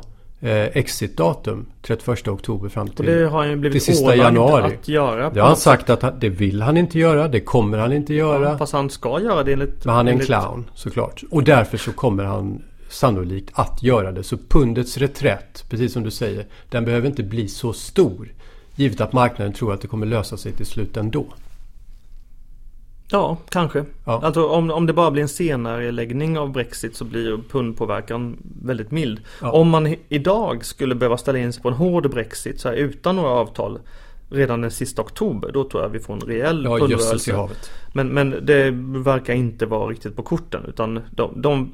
exitdatum 0.50 1.66
31 1.82 2.28
oktober 2.28 2.68
fram 2.68 2.88
till, 2.88 2.98
Och 2.98 3.14
det 3.14 3.28
har 3.28 3.46
han 3.46 3.60
blivit 3.60 3.84
till 3.84 3.94
sista 3.94 4.16
januari. 4.16 4.74
att 4.74 4.88
göra. 4.88 5.30
Det 5.30 5.40
har 5.40 5.48
han 5.48 5.56
sagt 5.56 5.90
att 5.90 6.02
han, 6.02 6.18
det 6.18 6.28
vill 6.28 6.62
han 6.62 6.76
inte 6.76 6.98
göra. 6.98 7.28
Det 7.28 7.40
kommer 7.40 7.78
han 7.78 7.92
inte 7.92 8.14
göra. 8.14 8.48
Ja, 8.48 8.58
fast 8.58 8.72
han 8.72 8.90
ska 8.90 9.20
göra 9.20 9.42
det 9.42 9.52
enligt... 9.52 9.84
Men 9.84 9.94
han 9.94 10.06
är 10.06 10.10
en 10.10 10.14
enligt, 10.14 10.26
clown 10.26 10.70
såklart. 10.74 11.22
Och 11.30 11.44
därför 11.44 11.78
så 11.78 11.92
kommer 11.92 12.24
han 12.24 12.62
sannolikt 12.88 13.50
att 13.52 13.82
göra 13.82 14.12
det. 14.12 14.22
Så 14.22 14.36
pundets 14.48 14.98
reträtt, 14.98 15.64
precis 15.70 15.92
som 15.92 16.02
du 16.02 16.10
säger, 16.10 16.46
den 16.70 16.84
behöver 16.84 17.06
inte 17.06 17.22
bli 17.22 17.48
så 17.48 17.72
stor. 17.72 18.28
Givet 18.76 19.00
att 19.00 19.12
marknaden 19.12 19.52
tror 19.52 19.72
att 19.74 19.80
det 19.80 19.88
kommer 19.88 20.06
lösa 20.06 20.36
sig 20.36 20.52
till 20.52 20.66
slut 20.66 20.96
ändå. 20.96 21.26
Ja, 23.14 23.36
kanske. 23.48 23.84
Ja. 24.04 24.20
Alltså 24.22 24.48
om, 24.48 24.70
om 24.70 24.86
det 24.86 24.92
bara 24.92 25.10
blir 25.10 25.22
en 25.22 25.28
senare 25.28 25.92
läggning 25.92 26.38
av 26.38 26.52
Brexit 26.52 26.96
så 26.96 27.04
blir 27.04 27.38
pundpåverkan 27.50 28.36
väldigt 28.62 28.90
mild. 28.90 29.20
Ja. 29.40 29.52
Om 29.52 29.70
man 29.70 29.94
idag 30.08 30.64
skulle 30.64 30.94
behöva 30.94 31.16
ställa 31.16 31.38
in 31.38 31.52
sig 31.52 31.62
på 31.62 31.68
en 31.68 31.74
hård 31.74 32.10
Brexit 32.10 32.60
så 32.60 32.68
här, 32.68 32.76
utan 32.76 33.16
några 33.16 33.30
avtal 33.30 33.78
redan 34.30 34.60
den 34.60 34.70
sista 34.70 35.02
oktober, 35.02 35.50
då 35.52 35.64
tror 35.64 35.82
jag 35.82 35.90
vi 35.90 36.00
får 36.00 36.14
en 36.14 36.20
rejäl 36.20 36.64
Ja, 36.64 36.78
pundrörelse. 36.78 37.48
Men, 37.92 38.08
men 38.08 38.30
det 38.30 38.70
verkar 39.04 39.34
inte 39.34 39.66
vara 39.66 39.90
riktigt 39.90 40.16
på 40.16 40.22
korten 40.22 40.64
utan 40.68 41.00
de, 41.10 41.42
de, 41.42 41.72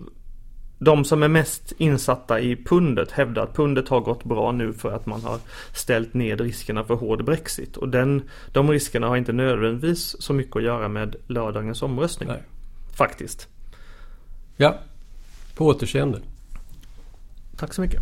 de 0.82 1.04
som 1.04 1.22
är 1.22 1.28
mest 1.28 1.72
insatta 1.78 2.40
i 2.40 2.56
pundet 2.56 3.10
hävdar 3.10 3.42
att 3.42 3.56
pundet 3.56 3.88
har 3.88 4.00
gått 4.00 4.24
bra 4.24 4.52
nu 4.52 4.72
för 4.72 4.92
att 4.92 5.06
man 5.06 5.22
har 5.22 5.38
ställt 5.72 6.14
ned 6.14 6.40
riskerna 6.40 6.84
för 6.84 6.94
hård 6.94 7.24
Brexit. 7.24 7.76
Och 7.76 7.88
den, 7.88 8.22
de 8.52 8.70
riskerna 8.70 9.08
har 9.08 9.16
inte 9.16 9.32
nödvändigtvis 9.32 10.22
så 10.22 10.32
mycket 10.32 10.56
att 10.56 10.62
göra 10.62 10.88
med 10.88 11.16
lördagens 11.26 11.82
omröstning. 11.82 12.28
Nej. 12.28 12.42
Faktiskt. 12.96 13.48
Ja, 14.56 14.78
på 15.54 15.66
återseende. 15.66 16.20
Tack 17.56 17.74
så 17.74 17.80
mycket. 17.80 18.00